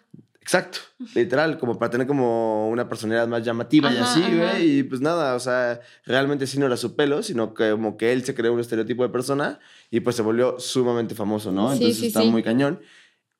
Exacto, 0.49 0.79
literal, 1.13 1.59
como 1.59 1.77
para 1.77 1.91
tener 1.91 2.07
como 2.07 2.69
una 2.69 2.89
personalidad 2.89 3.27
más 3.27 3.45
llamativa 3.45 3.93
y 3.93 3.97
así, 3.97 4.19
güey. 4.35 4.79
Y 4.79 4.83
pues 4.83 4.99
nada, 4.99 5.35
o 5.35 5.39
sea, 5.39 5.79
realmente 6.07 6.47
sí 6.47 6.57
no 6.57 6.65
era 6.65 6.75
su 6.75 6.95
pelo, 6.95 7.21
sino 7.21 7.53
que 7.53 7.69
como 7.69 7.97
que 7.97 8.11
él 8.11 8.25
se 8.25 8.33
creó 8.33 8.53
un 8.53 8.59
estereotipo 8.59 9.03
de 9.03 9.09
persona 9.09 9.59
y 9.91 9.99
pues 9.99 10.15
se 10.15 10.23
volvió 10.23 10.59
sumamente 10.59 11.13
famoso, 11.13 11.51
¿no? 11.51 11.67
Sí, 11.69 11.75
Entonces 11.75 11.99
sí, 11.99 12.07
está 12.07 12.23
sí. 12.23 12.31
muy 12.31 12.41
cañón. 12.41 12.81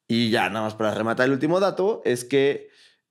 Y 0.08 0.30
ya, 0.30 0.50
nada 0.50 0.66
más 0.66 0.76
para 0.76 0.94
rematar 0.94 1.26
el 1.26 1.32
último 1.32 1.60
dato, 1.60 2.04
es 2.06 2.24
que 2.24 2.69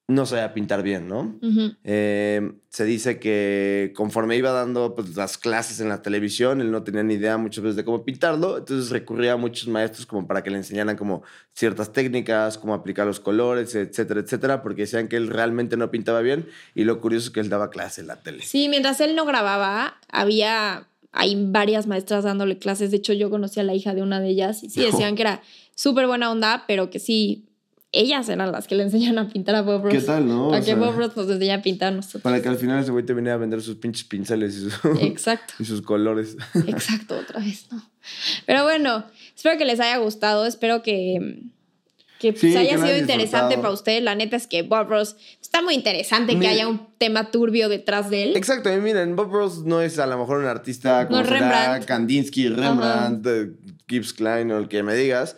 no 0.09 0.25
sabía 0.25 0.55
pintar 0.55 0.83
bien, 0.83 1.07
¿no? 1.07 1.39
Eh, 1.85 2.53
se 2.71 2.85
dice 2.87 3.19
que 3.19 3.93
conforme 3.95 4.37
iba 4.37 4.53
dando 4.53 4.95
pues, 4.95 5.15
las 5.15 5.37
clases 5.37 5.81
en 5.81 5.91
la 5.91 6.01
televisión, 6.01 6.63
él 6.63 6.71
no 6.71 6.83
tenía 6.83 7.03
ni 7.03 7.15
idea 7.15 7.37
muchas 7.37 7.63
veces 7.63 7.77
de 7.77 7.85
cómo 7.85 8.07
pintarlo, 8.07 8.57
entonces 8.57 8.91
recurría 8.91 9.35
a 9.35 9.37
muchos 9.37 9.69
maestros 9.69 10.07
como 10.07 10.27
para 10.27 10.43
que 10.43 10.51
le 10.51 10.57
enseñaran 10.57 10.97
como 10.97 11.23
ciertas 11.53 11.93
técnicas, 11.93 12.57
cómo 12.57 12.73
aplicar 12.73 13.07
los 13.07 13.21
colores, 13.21 13.75
etcétera, 13.75 14.21
etcétera, 14.21 14.63
porque 14.63 14.83
decían 14.83 15.09
que 15.09 15.17
él 15.17 15.29
realmente 15.29 15.77
no 15.77 15.91
pintaba 15.91 16.23
bien 16.23 16.49
y 16.75 16.85
lo 16.85 17.03
curioso 17.03 17.27
es 17.27 17.31
que 17.35 17.41
él 17.41 17.51
daba 17.51 17.69
clase 17.69 18.01
en 18.01 18.07
la 18.07 18.23
tele. 18.23 18.43
Sí, 18.43 18.71
mientras 18.71 19.01
él 19.03 19.15
no 19.15 19.27
grababa, 19.27 19.99
había 20.09 20.89
hay 21.13 21.37
varias 21.39 21.87
maestras 21.87 22.25
dándole 22.25 22.59
clases. 22.59 22.91
De 22.91 22.99
hecho, 22.99 23.13
yo 23.13 23.31
conocí 23.31 23.61
a 23.61 23.63
la 23.63 23.75
hija 23.75 23.95
de 23.95 24.03
una 24.03 24.21
de 24.21 24.29
ellas 24.29 24.63
y 24.63 24.71
sí 24.71 24.81
decían 24.85 25.17
que 25.17 25.23
era 25.23 25.43
súper 25.75 26.07
buena 26.07 26.31
onda, 26.31 26.65
pero 26.67 26.91
que 26.91 26.99
sí, 26.99 27.48
ellas 27.91 28.29
eran 28.29 28.53
las 28.53 28.67
que 28.69 28.75
le 28.75 28.83
enseñan 28.83 29.19
a 29.19 29.29
pintar 29.29 29.55
a 29.55 29.63
Bob 29.63 29.85
Ross. 29.85 29.95
¿Qué 29.95 30.01
tal, 30.01 30.29
no? 30.29 30.49
Para 30.49 30.59
O 30.59 30.61
que 30.61 30.67
sea, 30.67 30.77
Bob 30.77 30.95
Ross 30.97 31.17
nos 31.17 31.31
enseñe 31.31 31.53
a 31.53 31.63
pintar 31.63 31.89
a 31.93 31.97
nosotros. 31.97 32.23
Para 32.23 32.43
que 32.43 32.49
al 32.49 32.57
final 32.57 32.83
ese 32.83 32.91
güey 32.91 33.05
te 33.07 33.15
viniera 33.15 33.35
a 33.35 33.39
vender 33.39 33.63
sus 33.63 33.77
pinches 33.77 34.05
pinceles 34.05 34.57
y, 34.57 34.61
sus- 34.71 34.79
Exacto. 35.01 35.55
y 35.59 35.65
sus 35.65 35.81
colores. 35.83 36.37
Exacto, 36.67 37.17
otra 37.19 37.41
vez, 37.41 37.67
¿no? 37.73 37.83
Pero 38.47 38.65
bueno, 38.65 39.05
espero 39.35 39.57
que 39.59 39.65
les 39.65 39.81
haya 39.81 39.97
gustado, 39.99 40.45
espero 40.47 40.83
que, 40.83 41.43
que 42.19 42.33
pues, 42.33 42.41
Sí, 42.41 42.53
que 42.53 42.59
haya 42.59 42.77
lo 42.77 42.85
sido 42.87 42.99
interesante 42.99 43.57
para 43.57 43.71
ustedes. 43.71 44.03
La 44.03 44.15
neta 44.15 44.37
es 44.37 44.47
que 44.47 44.63
Bob 44.63 44.89
Ross 44.89 45.17
está 45.41 45.63
muy 45.63 45.75
interesante 45.75 46.39
que 46.39 46.47
haya 46.49 46.69
un 46.69 46.89
tema 46.99 47.31
turbio 47.31 47.69
detrás 47.71 48.11
de 48.11 48.25
él. 48.25 48.37
Exacto, 48.37 48.71
y 48.73 48.79
miren, 48.81 49.17
Bob 49.17 49.33
Ross 49.33 49.65
no 49.65 49.81
es 49.81 49.99
a 49.99 50.07
lo 50.07 50.19
mejor 50.19 50.39
un 50.41 50.47
artista 50.47 51.07
como 51.07 51.21
No, 51.21 51.25
será 51.27 51.39
Rembrandt. 51.41 51.87
Kandinsky, 51.87 52.49
Rembrandt, 52.49 53.27
eh, 53.27 53.51
Gibbs 53.89 54.13
Klein 54.13 54.51
o 54.53 54.59
el 54.59 54.69
que 54.69 54.83
me 54.83 54.95
digas, 54.95 55.37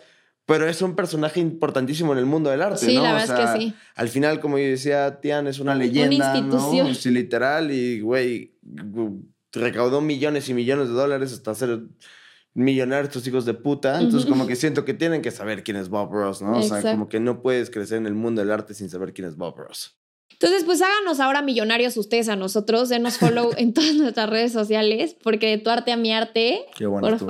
pero 0.51 0.67
es 0.69 0.81
un 0.81 0.95
personaje 0.95 1.39
importantísimo 1.39 2.11
en 2.13 2.19
el 2.19 2.25
mundo 2.25 2.49
del 2.49 2.61
arte, 2.61 2.85
Sí, 2.85 2.95
¿no? 2.95 3.03
la 3.03 3.11
O 3.11 3.13
verdad 3.15 3.39
es 3.43 3.49
sea, 3.49 3.53
que 3.53 3.59
sí. 3.61 3.73
Al 3.95 4.09
final, 4.09 4.39
como 4.39 4.57
yo 4.57 4.65
decía, 4.65 5.19
Tian 5.21 5.47
es 5.47 5.59
una 5.59 5.75
leyenda, 5.75 6.37
institución. 6.37 6.87
¿no? 6.89 6.93
Sí, 6.93 7.09
literal, 7.09 7.71
y 7.71 8.01
güey, 8.01 8.53
recaudó 9.51 10.01
millones 10.01 10.49
y 10.49 10.53
millones 10.53 10.87
de 10.89 10.93
dólares 10.93 11.33
hasta 11.33 11.53
ser 11.55 11.81
millonarios 12.53 13.07
estos 13.09 13.27
hijos 13.27 13.45
de 13.45 13.53
puta. 13.53 13.99
Entonces, 14.01 14.29
como 14.29 14.45
que 14.47 14.55
siento 14.55 14.83
que 14.85 14.93
tienen 14.93 15.21
que 15.21 15.31
saber 15.31 15.63
quién 15.63 15.77
es 15.77 15.89
Bob 15.89 16.11
Ross, 16.11 16.41
¿no? 16.41 16.51
O 16.57 16.61
sea, 16.61 16.77
Exacto. 16.77 16.91
como 16.91 17.09
que 17.09 17.19
no 17.19 17.41
puedes 17.41 17.69
crecer 17.69 17.97
en 17.97 18.07
el 18.07 18.13
mundo 18.13 18.41
del 18.41 18.51
arte 18.51 18.73
sin 18.73 18.89
saber 18.89 19.13
quién 19.13 19.27
es 19.27 19.35
Bob 19.37 19.57
Ross. 19.57 19.97
Entonces, 20.31 20.63
pues 20.63 20.81
háganos 20.81 21.19
ahora 21.19 21.41
millonarios 21.43 21.95
ustedes 21.97 22.27
a 22.27 22.35
nosotros, 22.35 22.89
denos 22.89 23.17
follow 23.19 23.51
en 23.57 23.73
todas 23.75 23.93
nuestras 23.93 24.29
redes 24.29 24.51
sociales, 24.51 25.15
porque 25.23 25.47
de 25.49 25.57
tu 25.59 25.69
arte 25.69 25.91
a 25.91 25.97
mi 25.97 26.11
arte, 26.11 26.65
Qué 26.75 26.85
bueno 26.87 27.07
por 27.07 27.13
esta. 27.13 27.25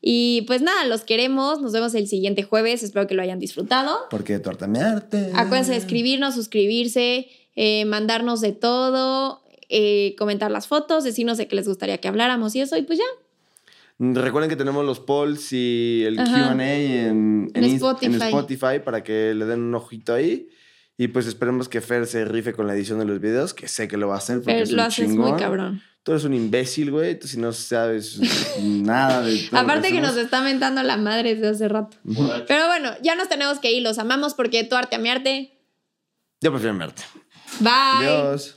Y 0.00 0.42
pues 0.46 0.62
nada, 0.62 0.84
los 0.86 1.02
queremos, 1.02 1.60
nos 1.60 1.72
vemos 1.72 1.94
el 1.94 2.06
siguiente 2.06 2.42
jueves, 2.44 2.82
espero 2.82 3.06
que 3.06 3.14
lo 3.14 3.22
hayan 3.22 3.38
disfrutado. 3.40 3.96
Porque 4.10 4.34
de 4.34 4.40
tu 4.40 4.50
arte 4.50 4.64
a 4.64 4.68
mi 4.68 4.78
arte. 4.78 5.30
Acuérdense 5.34 5.72
de 5.72 5.78
escribirnos, 5.78 6.34
suscribirse, 6.34 7.28
eh, 7.56 7.84
mandarnos 7.84 8.40
de 8.40 8.52
todo, 8.52 9.42
eh, 9.68 10.14
comentar 10.16 10.50
las 10.50 10.68
fotos, 10.68 11.02
decirnos 11.04 11.36
de 11.38 11.48
qué 11.48 11.56
les 11.56 11.66
gustaría 11.66 11.98
que 11.98 12.06
habláramos 12.08 12.54
y 12.54 12.60
eso, 12.60 12.76
y 12.76 12.82
pues 12.82 12.98
ya. 12.98 13.04
Recuerden 14.00 14.48
que 14.48 14.54
tenemos 14.54 14.84
los 14.84 15.00
polls 15.00 15.52
y 15.52 16.04
el. 16.06 16.14
QA 16.16 16.52
en, 16.52 17.50
En 17.52 17.64
Spotify. 17.64 18.06
en 18.06 18.22
Spotify 18.22 18.78
para 18.84 19.02
que 19.02 19.34
le 19.34 19.44
den 19.44 19.60
un 19.60 19.74
ojito 19.74 20.14
ahí. 20.14 20.48
Y 20.96 21.08
pues 21.08 21.26
esperemos 21.26 21.68
que 21.68 21.80
Fer 21.80 22.06
se 22.06 22.24
rife 22.24 22.52
con 22.52 22.66
la 22.68 22.74
edición 22.74 23.00
de 23.00 23.04
los 23.04 23.20
videos, 23.20 23.54
que 23.54 23.66
sé 23.66 23.88
que 23.88 23.96
lo 23.96 24.06
va 24.08 24.14
a 24.14 24.18
hacer 24.18 24.36
porque 24.38 24.52
Pero 24.52 24.62
es 24.64 24.70
un 24.70 24.76
lo 24.76 24.82
haces 24.84 25.08
chingón. 25.08 25.30
muy 25.30 25.38
cabrón. 25.40 25.82
Tú 26.08 26.12
eres 26.12 26.24
un 26.24 26.32
imbécil, 26.32 26.90
güey. 26.90 27.18
Tú 27.18 27.28
si 27.28 27.36
no 27.36 27.52
sabes 27.52 28.18
nada 28.62 29.20
de 29.20 29.36
todo 29.42 29.60
Aparte 29.60 29.92
que 29.92 30.00
nos 30.00 30.16
está 30.16 30.40
mentando 30.40 30.82
la 30.82 30.96
madre 30.96 31.34
desde 31.34 31.48
hace 31.48 31.68
rato. 31.68 31.98
Pero 32.46 32.66
bueno, 32.66 32.92
ya 33.02 33.14
nos 33.14 33.28
tenemos 33.28 33.58
que 33.58 33.72
ir, 33.72 33.82
los 33.82 33.98
amamos 33.98 34.32
porque 34.32 34.64
tu 34.64 34.74
arte 34.74 34.96
a 34.96 34.98
mi 34.98 35.10
arte. 35.10 35.52
Yo 36.40 36.50
prefiero 36.50 36.78
verte. 36.78 37.02
Bye. 37.60 38.06
Adiós. 38.06 38.54